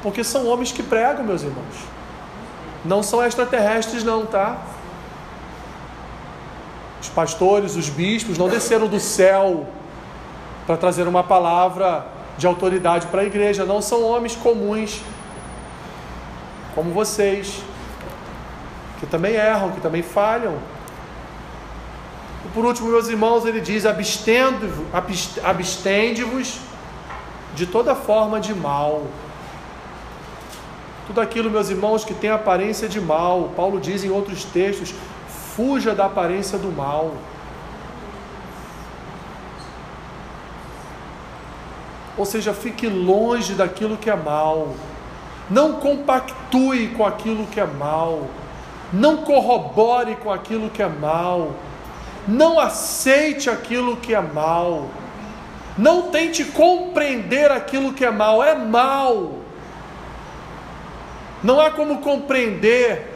Porque 0.03 0.23
são 0.23 0.45
homens 0.47 0.71
que 0.71 0.83
pregam, 0.83 1.23
meus 1.23 1.41
irmãos. 1.41 1.75
Não 2.85 3.01
são 3.01 3.23
extraterrestres, 3.23 4.03
não, 4.03 4.25
tá? 4.25 4.57
Os 7.01 7.09
pastores, 7.09 7.75
os 7.75 7.89
bispos 7.89 8.37
não 8.37 8.49
desceram 8.49 8.87
do 8.87 8.99
céu 8.99 9.67
para 10.67 10.77
trazer 10.77 11.07
uma 11.07 11.23
palavra 11.23 12.05
de 12.37 12.45
autoridade 12.45 13.07
para 13.07 13.21
a 13.21 13.25
igreja. 13.25 13.65
Não 13.65 13.81
são 13.81 14.03
homens 14.03 14.35
comuns, 14.35 15.01
como 16.75 16.91
vocês, 16.91 17.63
que 18.99 19.07
também 19.07 19.35
erram, 19.35 19.71
que 19.71 19.79
também 19.79 20.03
falham. 20.03 20.57
E 22.45 22.49
por 22.49 22.65
último, 22.65 22.89
meus 22.89 23.07
irmãos, 23.07 23.45
ele 23.45 23.61
diz: 23.61 23.85
abstende-vos 23.85 26.59
de 27.55 27.65
toda 27.65 27.95
forma 27.95 28.37
de 28.39 28.53
mal. 28.53 29.03
Tudo 31.07 31.21
aquilo, 31.21 31.49
meus 31.49 31.69
irmãos, 31.69 32.03
que 32.03 32.13
tem 32.13 32.29
aparência 32.29 32.89
de 32.89 32.99
mal. 32.99 33.51
Paulo 33.55 33.79
diz 33.79 34.03
em 34.03 34.09
outros 34.09 34.43
textos: 34.43 34.93
fuja 35.55 35.95
da 35.95 36.07
aparência 36.07 36.57
do 36.57 36.69
mal. 36.71 37.13
Ou 42.17 42.25
seja, 42.25 42.53
fique 42.53 42.87
longe 42.87 43.53
daquilo 43.53 43.95
que 43.95 44.09
é 44.09 44.15
mal. 44.15 44.69
Não 45.49 45.73
compactue 45.73 46.89
com 46.97 47.05
aquilo 47.05 47.45
que 47.45 47.59
é 47.59 47.65
mal. 47.65 48.23
Não 48.91 49.17
corrobore 49.17 50.15
com 50.15 50.31
aquilo 50.31 50.69
que 50.69 50.81
é 50.81 50.87
mal. 50.87 51.51
Não 52.27 52.59
aceite 52.59 53.49
aquilo 53.49 53.97
que 53.97 54.15
é 54.15 54.21
mal. 54.21 54.87
Não 55.77 56.09
tente 56.09 56.43
compreender 56.43 57.51
aquilo 57.51 57.93
que 57.93 58.03
é 58.03 58.11
mal. 58.11 58.43
É 58.43 58.55
mal. 58.55 59.33
Não 61.43 61.61
há 61.61 61.69
como 61.69 61.99
compreender 61.99 63.13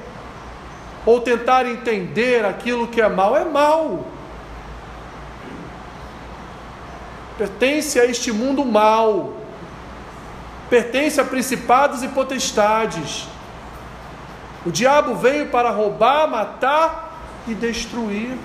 ou 1.06 1.20
tentar 1.20 1.66
entender 1.66 2.46
aquilo 2.46 2.88
que 2.88 3.02
é 3.02 3.10
mal. 3.10 3.36
É 3.36 3.44
mal. 3.44 4.06
Pertence 7.38 8.00
a 8.00 8.06
este 8.06 8.32
mundo 8.32 8.66
mal, 8.66 9.34
pertence 10.70 11.20
a 11.20 11.24
principados 11.24 12.04
e 12.04 12.08
potestades. 12.08 13.28
O 14.66 14.72
diabo 14.72 15.16
veio 15.16 15.48
para 15.48 15.72
roubar, 15.72 16.28
matar 16.28 17.44
e 17.48 17.54
destruir. 17.54 18.38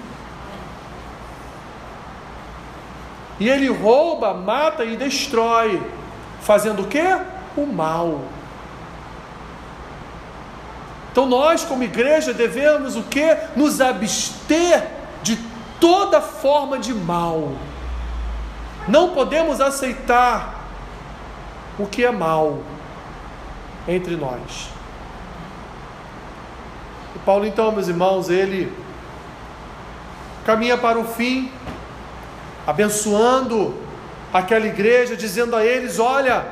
E 3.38 3.48
ele 3.48 3.68
rouba, 3.68 4.32
mata 4.32 4.84
e 4.84 4.96
destrói, 4.96 5.82
fazendo 6.40 6.82
o 6.82 6.86
que? 6.86 7.04
O 7.56 7.66
mal. 7.66 8.22
Então 11.12 11.26
nós, 11.26 11.64
como 11.64 11.82
igreja, 11.82 12.32
devemos 12.32 12.96
o 12.96 13.02
que? 13.02 13.36
Nos 13.54 13.80
abster 13.80 14.86
de 15.22 15.38
toda 15.80 16.20
forma 16.20 16.78
de 16.78 16.92
mal. 16.94 17.52
Não 18.88 19.10
podemos 19.10 19.60
aceitar 19.60 20.64
o 21.78 21.86
que 21.86 22.04
é 22.04 22.10
mal 22.10 22.58
entre 23.88 24.16
nós. 24.16 24.68
O 27.14 27.18
Paulo, 27.20 27.46
então, 27.46 27.72
meus 27.72 27.88
irmãos, 27.88 28.30
ele 28.30 28.72
caminha 30.44 30.78
para 30.78 30.98
o 30.98 31.04
fim, 31.04 31.50
abençoando 32.66 33.74
aquela 34.32 34.66
igreja, 34.66 35.16
dizendo 35.16 35.56
a 35.56 35.64
eles: 35.64 35.98
Olha, 35.98 36.46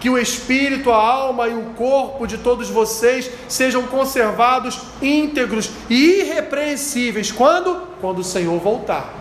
que 0.00 0.08
o 0.08 0.18
espírito, 0.18 0.92
a 0.92 0.96
alma 0.96 1.48
e 1.48 1.54
o 1.54 1.74
corpo 1.74 2.26
de 2.26 2.38
todos 2.38 2.68
vocês 2.68 3.30
sejam 3.48 3.84
conservados 3.84 4.80
íntegros 5.02 5.70
e 5.90 6.20
irrepreensíveis. 6.20 7.32
Quando? 7.32 7.82
Quando 8.00 8.20
o 8.20 8.24
Senhor 8.24 8.58
voltar. 8.60 9.17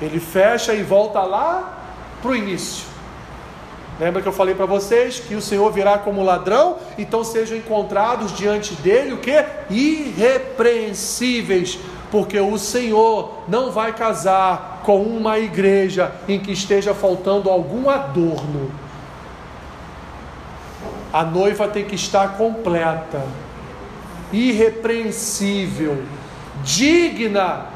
Ele 0.00 0.18
fecha 0.18 0.74
e 0.74 0.82
volta 0.82 1.20
lá 1.20 1.78
para 2.22 2.30
o 2.30 2.36
início. 2.36 2.90
Lembra 4.00 4.20
que 4.22 4.28
eu 4.28 4.32
falei 4.32 4.54
para 4.54 4.64
vocês 4.64 5.20
que 5.20 5.34
o 5.34 5.42
Senhor 5.42 5.70
virá 5.70 5.98
como 5.98 6.22
ladrão, 6.22 6.78
então 6.96 7.22
sejam 7.22 7.58
encontrados 7.58 8.34
diante 8.34 8.72
dele 8.76 9.12
o 9.12 9.18
que? 9.18 9.44
Irrepreensíveis, 9.68 11.78
porque 12.10 12.40
o 12.40 12.56
Senhor 12.56 13.42
não 13.46 13.70
vai 13.70 13.92
casar 13.92 14.80
com 14.84 15.02
uma 15.02 15.38
igreja 15.38 16.12
em 16.26 16.40
que 16.40 16.50
esteja 16.50 16.94
faltando 16.94 17.50
algum 17.50 17.90
adorno. 17.90 18.72
A 21.12 21.22
noiva 21.22 21.68
tem 21.68 21.84
que 21.84 21.96
estar 21.96 22.38
completa, 22.38 23.22
irrepreensível, 24.32 26.02
digna 26.64 27.66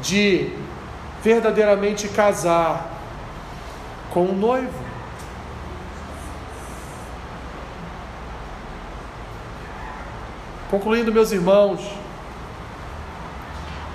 de 0.00 0.52
verdadeiramente 1.22 2.08
casar 2.08 2.90
com 4.10 4.24
um 4.24 4.34
noivo. 4.34 4.82
Concluindo, 10.70 11.12
meus 11.12 11.30
irmãos, 11.32 11.80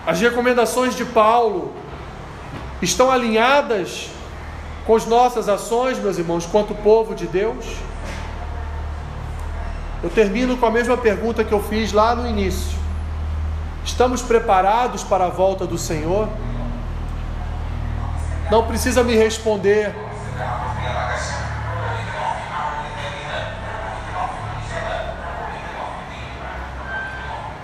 as 0.06 0.22
recomendações 0.22 0.96
de 0.96 1.04
Paulo 1.04 1.74
estão 2.82 3.12
alinhadas 3.12 4.10
com 4.86 4.96
as 4.96 5.06
nossas 5.06 5.50
ações, 5.50 6.00
meus 6.00 6.18
irmãos, 6.18 6.46
quanto 6.46 6.74
povo 6.76 7.14
de 7.14 7.28
Deus? 7.28 7.66
Eu 10.02 10.10
termino 10.10 10.56
com 10.56 10.66
a 10.66 10.72
mesma 10.72 10.96
pergunta 10.96 11.44
que 11.44 11.52
eu 11.52 11.62
fiz 11.62 11.92
lá 11.92 12.16
no 12.16 12.28
início. 12.28 12.78
Estamos 13.84 14.22
preparados 14.22 15.04
para 15.04 15.26
a 15.26 15.30
volta 15.30 15.66
do 15.66 15.78
Senhor? 15.78 16.30
Não 18.50 18.66
precisa 18.66 19.04
me 19.04 19.16
responder. 19.16 19.94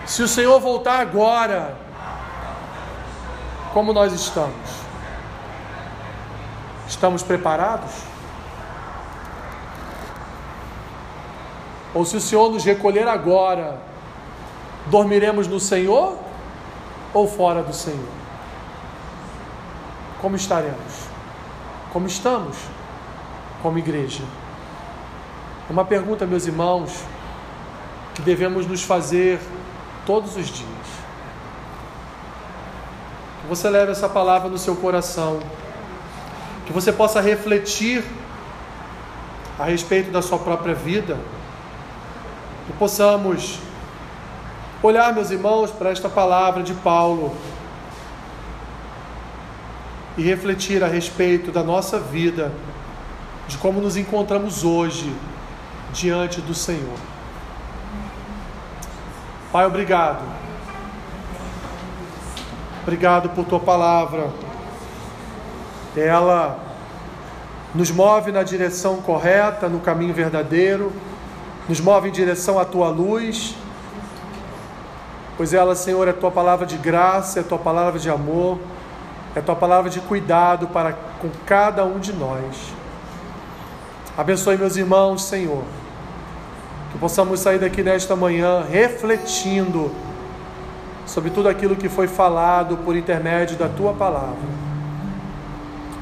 Se 0.05 0.21
o 0.21 0.27
Senhor 0.27 0.59
voltar 0.59 0.99
agora, 0.99 1.77
como 3.73 3.93
nós 3.93 4.13
estamos? 4.13 4.83
Estamos 6.87 7.23
preparados? 7.23 7.91
Ou 11.93 12.03
se 12.03 12.17
o 12.17 12.21
Senhor 12.21 12.51
nos 12.51 12.65
recolher 12.65 13.07
agora, 13.07 13.79
dormiremos 14.87 15.47
no 15.47 15.59
Senhor 15.59 16.17
ou 17.13 17.27
fora 17.27 17.63
do 17.63 17.73
Senhor? 17.73 18.22
Como 20.23 20.37
estaremos? 20.37 21.09
Como 21.91 22.07
estamos 22.07 22.55
como 23.61 23.77
igreja? 23.77 24.23
Uma 25.69 25.83
pergunta, 25.83 26.25
meus 26.25 26.47
irmãos, 26.47 27.03
que 28.15 28.21
devemos 28.21 28.65
nos 28.65 28.83
fazer 28.83 29.37
todos 30.05 30.37
os 30.37 30.47
dias. 30.47 30.87
Que 33.41 33.47
você 33.49 33.69
leve 33.69 33.91
essa 33.91 34.07
palavra 34.07 34.47
no 34.49 34.57
seu 34.57 34.77
coração, 34.77 35.41
que 36.65 36.71
você 36.71 36.93
possa 36.93 37.19
refletir 37.19 38.01
a 39.59 39.65
respeito 39.65 40.09
da 40.09 40.21
sua 40.21 40.39
própria 40.39 40.73
vida, 40.73 41.17
que 42.65 42.71
possamos 42.73 43.59
olhar, 44.81 45.13
meus 45.13 45.31
irmãos, 45.31 45.69
para 45.69 45.89
esta 45.89 46.07
palavra 46.07 46.63
de 46.63 46.73
Paulo 46.75 47.35
e 50.17 50.21
refletir 50.21 50.83
a 50.83 50.87
respeito 50.87 51.51
da 51.51 51.63
nossa 51.63 51.99
vida, 51.99 52.51
de 53.47 53.57
como 53.57 53.81
nos 53.81 53.97
encontramos 53.97 54.63
hoje 54.63 55.13
diante 55.91 56.39
do 56.39 56.53
Senhor. 56.53 56.97
Pai, 59.51 59.65
obrigado. 59.65 60.23
Obrigado 62.83 63.29
por 63.29 63.45
tua 63.45 63.59
palavra. 63.59 64.29
Ela 65.95 66.59
nos 67.73 67.89
move 67.89 68.31
na 68.31 68.43
direção 68.43 68.97
correta, 68.97 69.67
no 69.67 69.79
caminho 69.79 70.13
verdadeiro, 70.13 70.91
nos 71.67 71.79
move 71.79 72.09
em 72.09 72.11
direção 72.11 72.59
à 72.59 72.65
tua 72.65 72.89
luz, 72.89 73.55
pois 75.37 75.53
ela, 75.53 75.75
Senhor, 75.75 76.07
é 76.07 76.13
tua 76.13 76.29
palavra 76.29 76.65
de 76.65 76.77
graça, 76.77 77.39
é 77.39 77.43
tua 77.43 77.57
palavra 77.57 77.99
de 77.99 78.09
amor 78.09 78.59
é 79.35 79.41
tua 79.41 79.55
palavra 79.55 79.89
de 79.89 79.99
cuidado 79.99 80.67
para 80.67 80.93
com 80.93 81.29
cada 81.45 81.83
um 81.85 81.99
de 81.99 82.13
nós. 82.13 82.73
Abençoe 84.17 84.57
meus 84.57 84.77
irmãos, 84.77 85.23
Senhor. 85.23 85.63
Que 86.91 86.99
possamos 86.99 87.39
sair 87.39 87.57
daqui 87.57 87.81
nesta 87.81 88.15
manhã 88.15 88.63
refletindo 88.63 89.91
sobre 91.05 91.31
tudo 91.31 91.49
aquilo 91.49 91.75
que 91.75 91.89
foi 91.89 92.07
falado 92.07 92.77
por 92.77 92.95
intermédio 92.95 93.57
da 93.57 93.67
tua 93.67 93.93
palavra. 93.93 94.63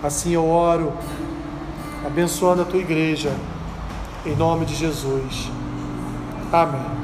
Assim 0.03 0.33
eu 0.33 0.49
oro, 0.49 0.91
abençoando 2.05 2.63
a 2.63 2.65
tua 2.65 2.79
igreja, 2.79 3.31
em 4.25 4.35
nome 4.35 4.65
de 4.65 4.75
Jesus. 4.75 5.49
Amém. 6.51 7.00